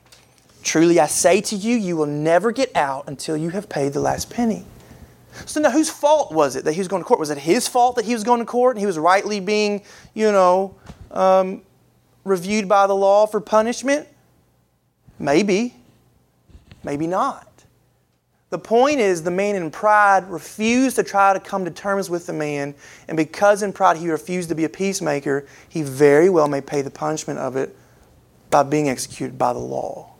Truly 0.62 1.00
I 1.00 1.08
say 1.08 1.42
to 1.42 1.56
you, 1.56 1.76
you 1.76 1.98
will 1.98 2.06
never 2.06 2.52
get 2.52 2.76
out 2.76 3.08
until 3.08 3.36
you 3.36 3.50
have 3.50 3.70
paid 3.70 3.94
the 3.94 4.00
last 4.00 4.30
penny. 4.30 4.66
So 5.46 5.60
now 5.62 5.72
whose 5.72 5.90
fault 5.90 6.32
was 6.32 6.56
it 6.56 6.66
that 6.66 6.74
he 6.74 6.80
was 6.80 6.88
going 6.88 7.02
to 7.02 7.08
court? 7.08 7.20
Was 7.20 7.30
it 7.30 7.38
his 7.40 7.68
fault 7.68 7.96
that 7.96 8.06
he 8.06 8.14
was 8.14 8.24
going 8.24 8.40
to 8.40 8.46
court 8.46 8.76
and 8.76 8.80
he 8.80 8.86
was 8.86 8.98
rightly 8.98 9.40
being, 9.40 9.84
you 10.14 10.32
know, 10.32 10.76
um, 11.12 11.62
reviewed 12.24 12.68
by 12.68 12.88
the 12.88 12.96
law 12.96 13.26
for 13.26 13.40
punishment? 13.40 14.08
Maybe. 15.18 15.76
Maybe 16.84 17.08
not. 17.08 17.46
The 18.50 18.58
point 18.58 19.00
is, 19.00 19.22
the 19.22 19.32
man 19.32 19.56
in 19.56 19.70
pride 19.70 20.28
refused 20.28 20.96
to 20.96 21.04
try 21.04 21.34
to 21.34 21.40
come 21.40 21.66
to 21.66 21.72
terms 21.72 22.10
with 22.10 22.26
the 22.26 22.34
man, 22.34 22.74
and 23.08 23.16
because 23.16 23.62
in 23.62 23.72
pride 23.72 23.98
he 23.98 24.10
refused 24.10 24.50
to 24.50 24.56
be 24.56 24.64
a 24.64 24.70
peacemaker, 24.70 25.46
he 25.68 25.84
very 25.84 26.32
well 26.32 26.48
may 26.48 26.62
pay 26.62 26.82
the 26.82 26.90
punishment 26.90 27.38
of 27.38 27.56
it 27.56 27.76
by 28.50 28.64
being 28.64 28.90
executed 28.90 29.38
by 29.38 29.54
the 29.54 29.60
law. 29.60 30.14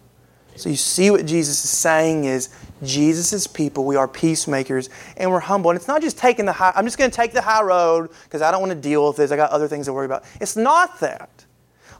So 0.56 0.70
you 0.70 0.76
see 0.76 1.10
what 1.10 1.26
Jesus 1.26 1.64
is 1.64 1.70
saying 1.70 2.26
is 2.26 2.50
Jesus' 2.84 3.48
people, 3.48 3.86
we 3.86 3.96
are 3.96 4.08
peacemakers, 4.08 4.90
and 5.18 5.32
we're 5.32 5.40
humble. 5.40 5.72
And 5.72 5.78
it's 5.78 5.88
not 5.88 6.02
just 6.02 6.18
taking 6.18 6.46
the 6.46 6.54
high, 6.54 6.74
I'm 6.76 6.86
just 6.86 6.98
going 6.98 7.10
to 7.10 7.16
take 7.16 7.32
the 7.32 7.42
high 7.42 7.64
road 7.64 8.10
because 8.26 8.42
I 8.42 8.52
don't 8.52 8.60
want 8.60 8.74
to 8.74 8.80
deal 8.80 9.08
with 9.08 9.18
this. 9.18 9.32
I 9.32 9.38
got 9.38 9.52
other 9.52 9.68
things 9.68 9.88
to 9.88 9.94
worry 9.94 10.06
about. 10.06 10.24
It's 10.40 10.56
not 10.56 11.00
that. 11.00 11.46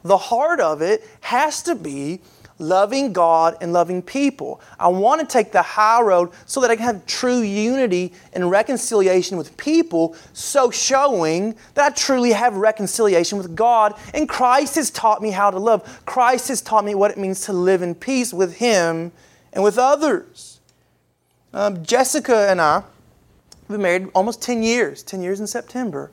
The 0.04 0.18
heart 0.18 0.60
of 0.60 0.82
it 0.82 1.04
has 1.22 1.62
to 1.64 1.76
be 1.76 2.22
loving 2.60 3.14
God 3.14 3.56
and 3.62 3.74
loving 3.74 4.02
people. 4.02 4.62
I 4.80 4.90
want 4.90 5.22
to 5.22 5.28
take 5.28 5.52
the 5.52 5.62
high 5.62 6.02
road 6.02 6.32
so 6.46 6.60
that 6.62 6.70
I 6.70 6.76
can 6.76 6.86
have 6.86 7.06
true 7.06 7.40
unity 7.40 8.14
and 8.34 8.52
reconciliation 8.52 9.38
with 9.38 9.56
people, 9.58 10.16
so 10.34 10.70
showing 10.70 11.56
that 11.74 11.92
I 11.92 11.96
truly 11.96 12.34
have 12.34 12.56
reconciliation 12.58 13.38
with 13.38 13.56
God. 13.56 13.98
And 14.14 14.28
Christ 14.28 14.76
has 14.76 14.92
taught 14.92 15.22
me 15.22 15.32
how 15.32 15.50
to 15.50 15.58
love. 15.58 16.06
Christ 16.06 16.50
has 16.50 16.62
taught 16.62 16.86
me 16.86 16.94
what 16.94 17.12
it 17.12 17.18
means 17.18 17.42
to 17.42 17.54
live 17.54 17.82
in 17.82 17.96
peace 17.96 18.34
with 18.34 18.58
Him 18.58 19.12
and 19.54 19.64
with 19.64 19.78
others. 19.78 20.60
Um, 21.54 21.84
Jessica 21.84 22.50
and 22.50 22.62
I 22.62 22.82
have 22.82 22.86
been 23.70 23.82
married 23.82 24.10
almost 24.14 24.42
10 24.42 24.62
years, 24.62 25.02
10 25.02 25.22
years 25.22 25.40
in 25.40 25.48
September. 25.48 26.12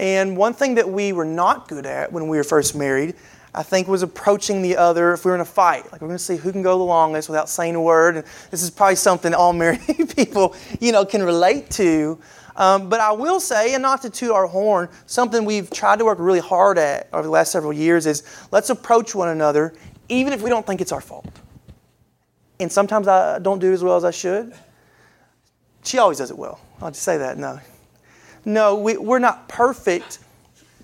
And 0.00 0.36
one 0.36 0.54
thing 0.54 0.74
that 0.76 0.88
we 0.88 1.12
were 1.12 1.24
not 1.24 1.68
good 1.68 1.86
at 1.86 2.10
when 2.10 2.26
we 2.26 2.36
were 2.36 2.44
first 2.44 2.74
married 2.74 3.14
I 3.54 3.62
think 3.62 3.88
was 3.88 4.02
approaching 4.02 4.62
the 4.62 4.76
other 4.76 5.12
if 5.12 5.24
we 5.24 5.30
were 5.30 5.34
in 5.34 5.40
a 5.40 5.44
fight. 5.44 5.90
Like 5.90 6.00
we're 6.00 6.08
going 6.08 6.18
to 6.18 6.24
see 6.24 6.36
who 6.36 6.52
can 6.52 6.62
go 6.62 6.78
the 6.78 6.84
longest 6.84 7.28
without 7.28 7.48
saying 7.48 7.74
a 7.74 7.82
word. 7.82 8.16
And 8.16 8.24
this 8.50 8.62
is 8.62 8.70
probably 8.70 8.96
something 8.96 9.34
all 9.34 9.52
married 9.64 9.80
people, 10.16 10.54
you 10.80 10.92
know, 10.92 11.04
can 11.04 11.22
relate 11.22 11.70
to. 11.70 12.18
Um, 12.56 12.88
but 12.88 13.00
I 13.00 13.12
will 13.12 13.40
say, 13.40 13.74
and 13.74 13.82
not 13.82 14.02
to 14.02 14.10
toot 14.10 14.30
our 14.30 14.46
horn, 14.46 14.88
something 15.06 15.44
we've 15.44 15.70
tried 15.70 15.98
to 15.98 16.04
work 16.04 16.18
really 16.18 16.40
hard 16.40 16.78
at 16.78 17.08
over 17.12 17.22
the 17.22 17.30
last 17.30 17.52
several 17.52 17.72
years 17.72 18.06
is 18.06 18.22
let's 18.50 18.70
approach 18.70 19.14
one 19.14 19.28
another, 19.28 19.72
even 20.08 20.32
if 20.32 20.42
we 20.42 20.50
don't 20.50 20.66
think 20.66 20.80
it's 20.80 20.92
our 20.92 21.00
fault. 21.00 21.26
And 22.60 22.70
sometimes 22.70 23.08
I 23.08 23.38
don't 23.38 23.58
do 23.58 23.70
it 23.70 23.74
as 23.74 23.82
well 23.82 23.96
as 23.96 24.04
I 24.04 24.10
should. 24.10 24.52
She 25.82 25.98
always 25.98 26.18
does 26.18 26.30
it 26.30 26.36
well. 26.36 26.60
I'll 26.82 26.90
just 26.90 27.02
say 27.02 27.16
that. 27.18 27.38
No, 27.38 27.58
no, 28.44 28.76
we, 28.76 28.96
we're 28.96 29.18
not 29.18 29.48
perfect, 29.48 30.18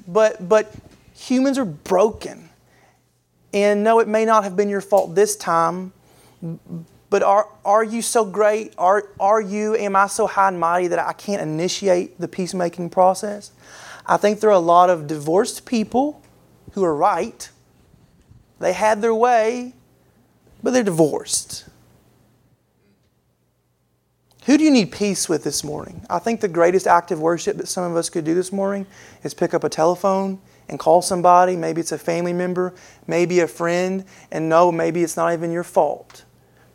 but 0.07 0.49
but 0.49 0.73
humans 1.15 1.59
are 1.59 1.65
broken 1.65 2.47
and 3.57 3.83
no, 3.83 4.01
it 4.01 4.07
may 4.07 4.27
not 4.27 4.45
have 4.45 4.55
been 4.55 4.69
your 4.69 4.83
fault 4.83 5.15
this 5.15 5.35
time, 5.35 5.95
but 7.09 7.23
are, 7.23 7.49
are 7.65 7.83
you 7.83 8.03
so 8.03 8.23
great? 8.23 8.75
Are, 8.77 9.09
are 9.19 9.41
you, 9.41 9.75
am 9.75 9.97
I 9.97 10.09
so 10.09 10.27
high 10.27 10.49
and 10.49 10.61
mighty 10.61 10.89
that 10.89 10.99
I 10.99 11.15
can't 11.15 11.41
initiate 11.41 12.21
the 12.21 12.29
peacemaking 12.29 12.91
process? 12.91 13.53
I 14.05 14.19
think 14.19 14.41
there 14.41 14.51
are 14.51 14.53
a 14.53 14.59
lot 14.59 14.91
of 14.91 15.07
divorced 15.07 15.65
people 15.65 16.21
who 16.73 16.85
are 16.85 16.95
right. 16.95 17.49
They 18.59 18.75
had 18.75 19.01
their 19.01 19.15
way, 19.15 19.73
but 20.63 20.73
they're 20.73 20.83
divorced. 20.83 21.67
Who 24.47 24.57
do 24.57 24.63
you 24.63 24.71
need 24.71 24.93
peace 24.93 25.29
with 25.29 25.43
this 25.43 25.65
morning? 25.65 26.07
I 26.09 26.21
think 26.21 26.41
the 26.41 26.47
greatest 26.47 26.87
act 26.87 27.11
of 27.11 27.21
worship 27.21 27.57
that 27.57 27.67
some 27.67 27.83
of 27.83 27.97
us 27.97 28.09
could 28.09 28.25
do 28.25 28.33
this 28.33 28.53
morning 28.53 28.87
is 29.25 29.35
pick 29.35 29.53
up 29.55 29.65
a 29.65 29.69
telephone 29.69 30.39
and 30.69 30.79
call 30.79 31.03
somebody. 31.03 31.57
Maybe 31.57 31.81
it's 31.81 31.91
a 31.91 31.99
family 31.99 32.33
member, 32.33 32.73
maybe 33.09 33.41
a 33.41 33.49
friend, 33.49 34.05
and 34.31 34.49
no, 34.49 34.71
maybe 34.71 35.03
it's 35.03 35.17
not 35.17 35.33
even 35.33 35.51
your 35.51 35.65
fault. 35.65 36.23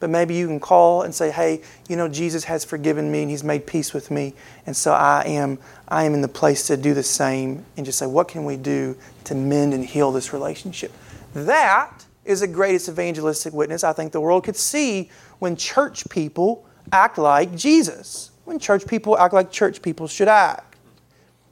But 0.02 0.10
maybe 0.10 0.36
you 0.36 0.48
can 0.48 0.60
call 0.60 1.04
and 1.04 1.16
say, 1.16 1.32
"Hey, 1.32 1.62
you 1.88 1.96
know 1.96 2.10
Jesus 2.10 2.44
has 2.44 2.66
forgiven 2.66 3.10
me 3.10 3.22
and 3.22 3.32
He's 3.32 3.44
made 3.44 3.66
peace 3.66 3.94
with 3.94 4.12
me, 4.12 4.34
and 4.66 4.76
so 4.76 4.92
I 4.92 5.24
am 5.26 5.58
I 5.88 6.04
am 6.04 6.14
in 6.14 6.20
the 6.20 6.28
place 6.28 6.68
to 6.68 6.76
do 6.76 6.94
the 6.94 7.04
same." 7.04 7.64
And 7.78 7.86
just 7.86 8.00
say, 8.00 8.06
"What 8.06 8.28
can 8.28 8.44
we 8.44 8.58
do 8.58 8.98
to 9.24 9.34
mend 9.34 9.74
and 9.74 9.86
heal 9.86 10.12
this 10.12 10.34
relationship?" 10.34 10.92
That 11.34 12.04
is 12.26 12.42
the 12.42 12.48
greatest 12.48 12.90
evangelistic 12.90 13.54
witness 13.54 13.86
I 13.86 13.94
think 13.94 14.12
the 14.12 14.20
world 14.20 14.44
could 14.44 14.58
see 14.58 15.10
when 15.40 15.56
church 15.56 16.10
people 16.10 16.66
act 16.92 17.18
like 17.18 17.56
Jesus. 17.56 18.32
When 18.46 18.60
church 18.60 18.86
people 18.88 19.18
act 19.18 19.34
like 19.34 19.52
church 19.52 19.82
people 19.82 20.08
should 20.08 20.28
act. 20.28 20.76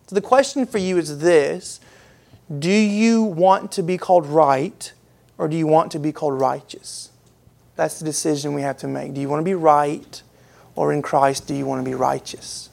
So 0.08 0.16
the 0.16 0.22
question 0.22 0.66
for 0.66 0.80
you 0.80 0.98
is 0.98 1.20
this 1.20 1.80
do 2.58 2.72
you 2.72 3.22
want 3.24 3.72
to 3.74 3.84
be 3.84 3.98
called 3.98 4.26
right 4.26 4.92
or 5.38 5.48
do 5.48 5.56
you 5.56 5.68
want 5.68 5.92
to 5.92 6.00
be 6.00 6.12
called 6.12 6.40
righteous? 6.40 7.12
That's 7.76 8.00
the 8.00 8.06
decision 8.06 8.54
we 8.54 8.62
have 8.64 8.78
to 8.80 8.88
make. 8.88 9.14
Do 9.14 9.22
you 9.22 9.30
want 9.30 9.42
to 9.42 9.46
be 9.46 9.54
right 9.54 10.22
or 10.76 10.92
in 10.92 11.02
Christ 11.02 11.48
do 11.48 11.54
you 11.54 11.66
want 11.66 11.84
to 11.84 11.90
be 11.90 11.96
righteous? 11.96 12.70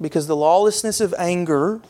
Because 0.00 0.26
the 0.26 0.36
lawlessness 0.36 1.00
of 1.00 1.14
anger, 1.18 1.80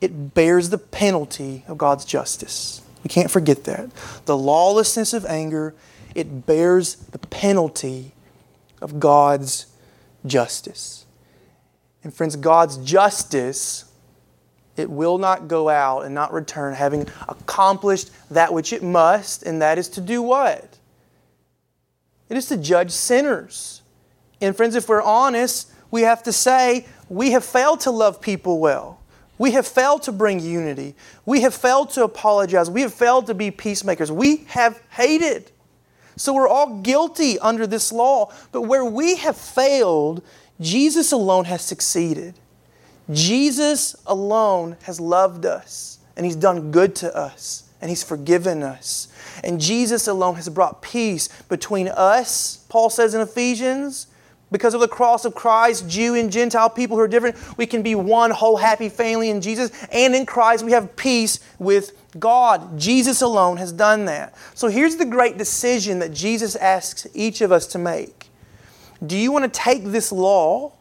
it 0.00 0.34
bears 0.34 0.70
the 0.70 0.78
penalty 0.78 1.64
of 1.66 1.78
God's 1.78 2.04
justice. 2.04 2.82
We 3.04 3.08
can't 3.08 3.30
forget 3.30 3.64
that. 3.64 3.90
The 4.26 4.36
lawlessness 4.36 5.12
of 5.12 5.24
anger, 5.26 5.74
it 6.16 6.46
bears 6.46 6.96
the 6.96 7.18
penalty 7.18 8.12
of 8.80 8.98
God's 8.98 9.66
justice. 10.24 11.04
And 12.02 12.12
friends, 12.12 12.36
God's 12.36 12.78
justice 12.78 13.84
it 14.76 14.90
will 14.90 15.18
not 15.18 15.48
go 15.48 15.68
out 15.68 16.00
and 16.00 16.14
not 16.14 16.32
return 16.32 16.74
having 16.74 17.06
accomplished 17.28 18.10
that 18.30 18.52
which 18.52 18.72
it 18.72 18.82
must, 18.82 19.42
and 19.42 19.62
that 19.62 19.78
is 19.78 19.88
to 19.90 20.00
do 20.00 20.20
what? 20.20 20.78
It 22.28 22.36
is 22.36 22.48
to 22.48 22.56
judge 22.56 22.90
sinners. 22.90 23.82
And 24.40 24.54
friends, 24.54 24.74
if 24.74 24.88
we're 24.88 25.02
honest, 25.02 25.70
we 25.90 26.02
have 26.02 26.22
to 26.24 26.32
say 26.32 26.86
we 27.08 27.30
have 27.30 27.44
failed 27.44 27.80
to 27.80 27.90
love 27.90 28.20
people 28.20 28.58
well. 28.58 29.00
We 29.38 29.52
have 29.52 29.66
failed 29.66 30.02
to 30.04 30.12
bring 30.12 30.40
unity. 30.40 30.94
We 31.24 31.42
have 31.42 31.54
failed 31.54 31.90
to 31.90 32.04
apologize. 32.04 32.70
We 32.70 32.82
have 32.82 32.92
failed 32.92 33.26
to 33.26 33.34
be 33.34 33.50
peacemakers. 33.50 34.10
We 34.10 34.44
have 34.48 34.80
hated. 34.90 35.52
So 36.16 36.32
we're 36.32 36.48
all 36.48 36.80
guilty 36.80 37.38
under 37.38 37.66
this 37.66 37.92
law. 37.92 38.32
But 38.52 38.62
where 38.62 38.84
we 38.84 39.16
have 39.16 39.36
failed, 39.36 40.22
Jesus 40.60 41.12
alone 41.12 41.44
has 41.44 41.62
succeeded. 41.62 42.34
Jesus 43.10 43.94
alone 44.06 44.76
has 44.82 44.98
loved 44.98 45.46
us 45.46 45.98
and 46.16 46.24
He's 46.24 46.36
done 46.36 46.70
good 46.70 46.94
to 46.96 47.14
us 47.16 47.64
and 47.80 47.90
He's 47.90 48.02
forgiven 48.02 48.62
us. 48.62 49.08
And 49.44 49.60
Jesus 49.60 50.08
alone 50.08 50.36
has 50.36 50.48
brought 50.48 50.82
peace 50.82 51.28
between 51.48 51.88
us, 51.88 52.64
Paul 52.68 52.90
says 52.90 53.14
in 53.14 53.20
Ephesians. 53.20 54.06
Because 54.52 54.74
of 54.74 54.80
the 54.80 54.88
cross 54.88 55.24
of 55.24 55.34
Christ, 55.34 55.88
Jew 55.88 56.14
and 56.14 56.30
Gentile 56.30 56.70
people 56.70 56.96
who 56.96 57.02
are 57.02 57.08
different, 57.08 57.36
we 57.58 57.66
can 57.66 57.82
be 57.82 57.96
one 57.96 58.30
whole 58.30 58.56
happy 58.56 58.88
family 58.88 59.28
in 59.28 59.40
Jesus. 59.40 59.72
And 59.90 60.14
in 60.14 60.24
Christ, 60.24 60.64
we 60.64 60.72
have 60.72 60.94
peace 60.94 61.40
with 61.58 61.98
God. 62.20 62.78
Jesus 62.78 63.22
alone 63.22 63.56
has 63.56 63.72
done 63.72 64.04
that. 64.04 64.34
So 64.54 64.68
here's 64.68 64.96
the 64.96 65.04
great 65.04 65.36
decision 65.36 65.98
that 65.98 66.12
Jesus 66.12 66.54
asks 66.56 67.08
each 67.12 67.40
of 67.40 67.50
us 67.50 67.66
to 67.68 67.78
make. 67.78 68.28
Do 69.04 69.18
you 69.18 69.32
want 69.32 69.52
to 69.52 69.60
take 69.60 69.84
this 69.84 70.12
law 70.12 70.72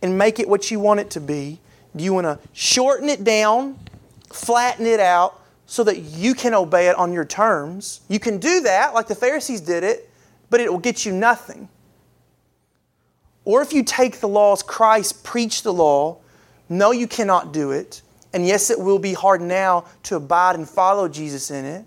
and 0.00 0.16
make 0.16 0.38
it 0.38 0.48
what 0.48 0.70
you 0.70 0.78
want 0.78 1.00
it 1.00 1.10
to 1.10 1.20
be? 1.20 1.58
Do 1.96 2.04
you 2.04 2.14
want 2.14 2.26
to 2.26 2.38
shorten 2.52 3.08
it 3.08 3.24
down, 3.24 3.78
flatten 4.30 4.86
it 4.86 5.00
out, 5.00 5.42
so 5.66 5.82
that 5.82 5.98
you 5.98 6.34
can 6.34 6.54
obey 6.54 6.88
it 6.88 6.96
on 6.96 7.12
your 7.12 7.24
terms? 7.24 8.02
You 8.08 8.20
can 8.20 8.38
do 8.38 8.60
that, 8.60 8.94
like 8.94 9.08
the 9.08 9.14
Pharisees 9.16 9.60
did 9.60 9.82
it, 9.82 10.08
but 10.50 10.60
it 10.60 10.70
will 10.70 10.78
get 10.78 11.04
you 11.04 11.12
nothing. 11.12 11.68
Or 13.46 13.62
if 13.62 13.72
you 13.72 13.84
take 13.84 14.18
the 14.20 14.28
laws 14.28 14.62
Christ 14.62 15.24
preached 15.24 15.64
the 15.64 15.72
law, 15.72 16.18
no, 16.68 16.90
you 16.90 17.06
cannot 17.06 17.52
do 17.52 17.70
it. 17.70 18.02
And 18.34 18.44
yes, 18.44 18.70
it 18.70 18.78
will 18.78 18.98
be 18.98 19.14
hard 19.14 19.40
now 19.40 19.86
to 20.02 20.16
abide 20.16 20.56
and 20.56 20.68
follow 20.68 21.08
Jesus 21.08 21.50
in 21.50 21.64
it. 21.64 21.84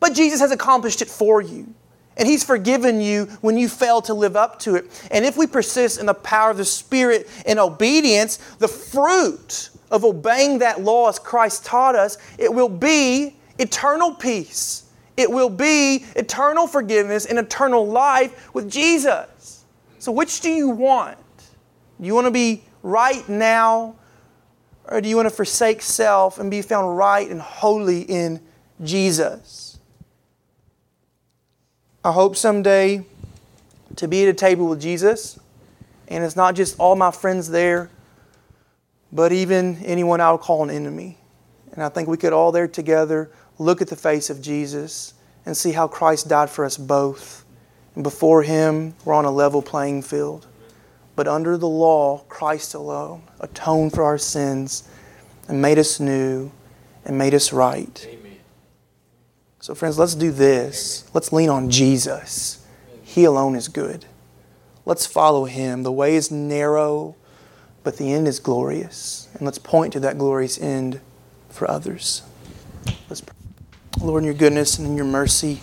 But 0.00 0.12
Jesus 0.12 0.40
has 0.40 0.50
accomplished 0.50 1.00
it 1.00 1.08
for 1.08 1.40
you. 1.40 1.72
And 2.16 2.26
He's 2.26 2.42
forgiven 2.42 3.00
you 3.00 3.26
when 3.42 3.56
you 3.56 3.68
fail 3.68 4.02
to 4.02 4.12
live 4.12 4.34
up 4.34 4.58
to 4.60 4.74
it. 4.74 5.08
And 5.12 5.24
if 5.24 5.36
we 5.36 5.46
persist 5.46 6.00
in 6.00 6.06
the 6.06 6.14
power 6.14 6.50
of 6.50 6.56
the 6.56 6.64
Spirit 6.64 7.28
in 7.46 7.60
obedience, 7.60 8.38
the 8.58 8.66
fruit 8.66 9.70
of 9.92 10.04
obeying 10.04 10.58
that 10.58 10.82
law 10.82 11.08
as 11.08 11.20
Christ 11.20 11.64
taught 11.64 11.94
us, 11.94 12.18
it 12.38 12.52
will 12.52 12.68
be 12.68 13.36
eternal 13.58 14.14
peace. 14.14 14.82
It 15.16 15.30
will 15.30 15.50
be 15.50 16.04
eternal 16.16 16.66
forgiveness 16.66 17.24
and 17.24 17.38
eternal 17.38 17.86
life 17.86 18.52
with 18.52 18.68
Jesus. 18.68 19.28
So, 19.98 20.12
which 20.12 20.40
do 20.40 20.50
you 20.50 20.68
want? 20.68 21.18
Do 22.00 22.06
you 22.06 22.14
want 22.14 22.26
to 22.26 22.30
be 22.30 22.62
right 22.82 23.28
now, 23.28 23.96
or 24.84 25.00
do 25.00 25.08
you 25.08 25.16
want 25.16 25.28
to 25.28 25.34
forsake 25.34 25.82
self 25.82 26.38
and 26.38 26.50
be 26.50 26.62
found 26.62 26.96
right 26.96 27.28
and 27.28 27.40
holy 27.40 28.02
in 28.02 28.40
Jesus? 28.82 29.78
I 32.04 32.12
hope 32.12 32.36
someday 32.36 33.04
to 33.96 34.06
be 34.06 34.22
at 34.22 34.28
a 34.28 34.34
table 34.34 34.68
with 34.68 34.80
Jesus, 34.80 35.38
and 36.06 36.22
it's 36.22 36.36
not 36.36 36.54
just 36.54 36.78
all 36.78 36.94
my 36.94 37.10
friends 37.10 37.50
there, 37.50 37.90
but 39.12 39.32
even 39.32 39.76
anyone 39.84 40.20
I 40.20 40.30
would 40.30 40.40
call 40.40 40.62
an 40.62 40.70
enemy. 40.70 41.18
And 41.72 41.82
I 41.82 41.88
think 41.88 42.08
we 42.08 42.16
could 42.16 42.32
all 42.32 42.52
there 42.52 42.68
together 42.68 43.30
look 43.58 43.82
at 43.82 43.88
the 43.88 43.96
face 43.96 44.30
of 44.30 44.40
Jesus 44.40 45.14
and 45.44 45.56
see 45.56 45.72
how 45.72 45.88
Christ 45.88 46.28
died 46.28 46.50
for 46.50 46.64
us 46.64 46.76
both. 46.76 47.44
Before 48.00 48.42
Him, 48.42 48.94
we're 49.04 49.14
on 49.14 49.24
a 49.24 49.30
level 49.30 49.62
playing 49.62 50.02
field. 50.02 50.46
But 51.16 51.26
under 51.26 51.56
the 51.56 51.68
law, 51.68 52.18
Christ 52.28 52.74
alone 52.74 53.22
atoned 53.40 53.92
for 53.92 54.04
our 54.04 54.18
sins 54.18 54.88
and 55.48 55.60
made 55.60 55.78
us 55.78 55.98
new 55.98 56.52
and 57.04 57.18
made 57.18 57.34
us 57.34 57.52
right. 57.52 58.06
Amen. 58.08 58.36
So, 59.58 59.74
friends, 59.74 59.98
let's 59.98 60.14
do 60.14 60.30
this. 60.30 61.10
Let's 61.12 61.32
lean 61.32 61.48
on 61.48 61.70
Jesus. 61.70 62.64
He 63.02 63.24
alone 63.24 63.56
is 63.56 63.66
good. 63.66 64.04
Let's 64.84 65.06
follow 65.06 65.46
Him. 65.46 65.82
The 65.82 65.90
way 65.90 66.14
is 66.14 66.30
narrow, 66.30 67.16
but 67.82 67.96
the 67.96 68.12
end 68.12 68.28
is 68.28 68.38
glorious. 68.38 69.28
And 69.34 69.42
let's 69.42 69.58
point 69.58 69.92
to 69.94 70.00
that 70.00 70.18
glorious 70.18 70.60
end 70.60 71.00
for 71.48 71.68
others. 71.68 72.22
Let's 73.08 73.22
pray. 73.22 73.34
Lord, 74.00 74.22
in 74.22 74.26
your 74.26 74.34
goodness 74.34 74.78
and 74.78 74.86
in 74.86 74.96
your 74.96 75.04
mercy, 75.04 75.60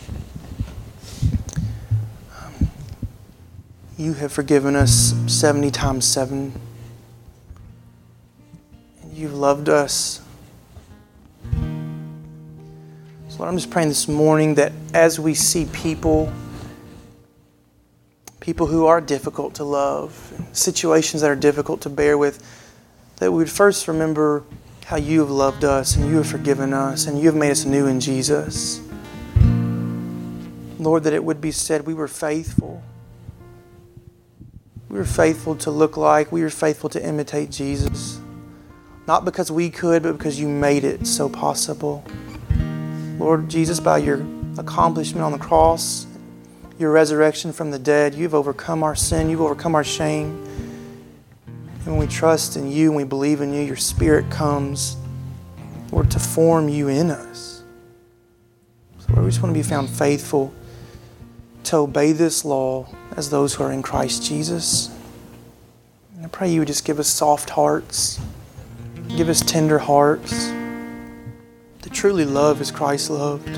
you 3.97 4.13
have 4.13 4.31
forgiven 4.31 4.75
us 4.75 5.13
70 5.27 5.71
times 5.71 6.05
7. 6.05 6.53
And 9.01 9.13
you've 9.13 9.33
loved 9.33 9.69
us 9.69 10.21
so 13.35 13.39
Lord, 13.39 13.49
I'm 13.49 13.57
just 13.57 13.69
praying 13.69 13.89
this 13.89 14.07
morning 14.07 14.55
that 14.55 14.71
as 14.93 15.19
we 15.19 15.33
see 15.33 15.65
people, 15.73 16.31
people 18.39 18.65
who 18.65 18.85
are 18.85 19.01
difficult 19.01 19.55
to 19.55 19.65
love, 19.65 20.13
situations 20.53 21.21
that 21.21 21.29
are 21.29 21.35
difficult 21.35 21.81
to 21.81 21.89
bear 21.89 22.17
with, 22.17 22.41
that 23.17 23.29
we 23.29 23.39
would 23.39 23.49
first 23.49 23.89
remember 23.89 24.45
how 24.85 24.95
you 24.95 25.19
have 25.19 25.29
loved 25.29 25.65
us 25.65 25.97
and 25.97 26.07
you 26.07 26.15
have 26.15 26.27
forgiven 26.27 26.73
us 26.73 27.07
and 27.07 27.19
you 27.19 27.25
have 27.25 27.35
made 27.35 27.51
us 27.51 27.65
new 27.65 27.87
in 27.87 27.99
Jesus. 27.99 28.79
Lord, 30.79 31.03
that 31.03 31.11
it 31.11 31.25
would 31.25 31.41
be 31.41 31.51
said 31.51 31.85
we 31.85 31.93
were 31.93 32.07
faithful. 32.07 32.81
We 34.95 34.99
were 34.99 35.05
faithful 35.05 35.57
to 35.57 35.71
look 35.71 35.97
like, 35.97 36.31
we 36.31 36.41
were 36.41 36.49
faithful 36.49 36.89
to 36.91 37.05
imitate 37.05 37.51
Jesus. 37.51 38.17
Not 39.07 39.25
because 39.25 39.51
we 39.51 39.69
could, 39.69 40.03
but 40.03 40.13
because 40.13 40.39
you 40.39 40.47
made 40.47 40.85
it 40.85 41.05
so 41.05 41.27
possible. 41.27 42.01
Lord 43.19 43.49
Jesus, 43.49 43.81
by 43.81 43.97
your 43.97 44.25
accomplishment 44.57 45.21
on 45.21 45.33
the 45.33 45.37
cross, 45.37 46.07
your 46.79 46.93
resurrection 46.93 47.51
from 47.51 47.71
the 47.71 47.77
dead, 47.77 48.15
you've 48.15 48.33
overcome 48.33 48.83
our 48.83 48.95
sin, 48.95 49.29
you've 49.29 49.41
overcome 49.41 49.75
our 49.75 49.83
shame. 49.83 50.41
And 51.45 51.87
when 51.87 51.97
we 51.97 52.07
trust 52.07 52.55
in 52.55 52.71
you 52.71 52.87
and 52.87 52.95
we 52.95 53.03
believe 53.03 53.41
in 53.41 53.53
you, 53.53 53.63
your 53.63 53.75
Spirit 53.75 54.31
comes, 54.31 54.95
Lord, 55.91 56.09
to 56.11 56.19
form 56.19 56.69
you 56.69 56.87
in 56.87 57.11
us. 57.11 57.63
So, 58.99 59.07
Lord, 59.11 59.25
we 59.25 59.29
just 59.29 59.43
want 59.43 59.53
to 59.53 59.59
be 59.59 59.67
found 59.67 59.89
faithful 59.89 60.53
to 61.65 61.77
obey 61.77 62.11
this 62.11 62.45
law 62.45 62.87
as 63.15 63.29
those 63.29 63.55
who 63.55 63.63
are 63.63 63.71
in 63.71 63.81
Christ 63.81 64.23
Jesus. 64.23 64.89
And 66.15 66.25
I 66.25 66.29
pray 66.29 66.51
you 66.51 66.61
would 66.61 66.67
just 66.67 66.85
give 66.85 66.99
us 66.99 67.07
soft 67.07 67.49
hearts, 67.49 68.19
give 69.09 69.29
us 69.29 69.41
tender 69.41 69.79
hearts 69.79 70.47
to 71.81 71.89
truly 71.89 72.25
love 72.25 72.61
as 72.61 72.71
Christ 72.71 73.09
loved, 73.09 73.53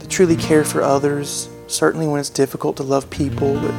to 0.00 0.08
truly 0.08 0.36
care 0.36 0.64
for 0.64 0.82
others, 0.82 1.48
certainly 1.66 2.06
when 2.06 2.20
it's 2.20 2.30
difficult 2.30 2.76
to 2.76 2.82
love 2.82 3.08
people, 3.10 3.54
but 3.54 3.74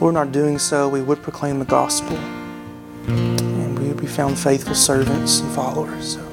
Lord, 0.00 0.12
in 0.12 0.16
our 0.16 0.26
doing 0.26 0.58
so, 0.58 0.88
we 0.88 1.02
would 1.02 1.22
proclaim 1.22 1.58
the 1.58 1.64
gospel 1.64 2.16
and 3.08 3.78
we 3.78 3.88
would 3.88 4.00
be 4.00 4.06
found 4.06 4.38
faithful 4.38 4.74
servants 4.74 5.40
and 5.40 5.54
followers. 5.54 6.14
So, 6.14 6.32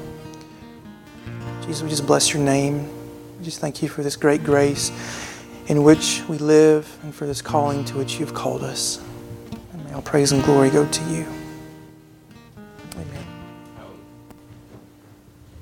Jesus, 1.62 1.82
we 1.82 1.88
just 1.88 2.06
bless 2.06 2.32
your 2.34 2.42
name. 2.42 2.88
We 3.38 3.44
just 3.44 3.60
thank 3.60 3.82
you 3.82 3.88
for 3.88 4.02
this 4.02 4.16
great 4.16 4.44
grace 4.44 4.90
in 5.66 5.82
which 5.82 6.22
we 6.28 6.38
live 6.38 6.98
and 7.02 7.14
for 7.14 7.26
this 7.26 7.40
calling 7.40 7.84
to 7.86 7.96
which 7.96 8.20
you've 8.20 8.34
called 8.34 8.62
us. 8.62 9.02
And 9.72 9.84
may 9.84 9.92
all 9.92 10.02
praise 10.02 10.32
and 10.32 10.42
glory 10.44 10.70
go 10.70 10.86
to 10.86 11.04
you. 11.04 11.26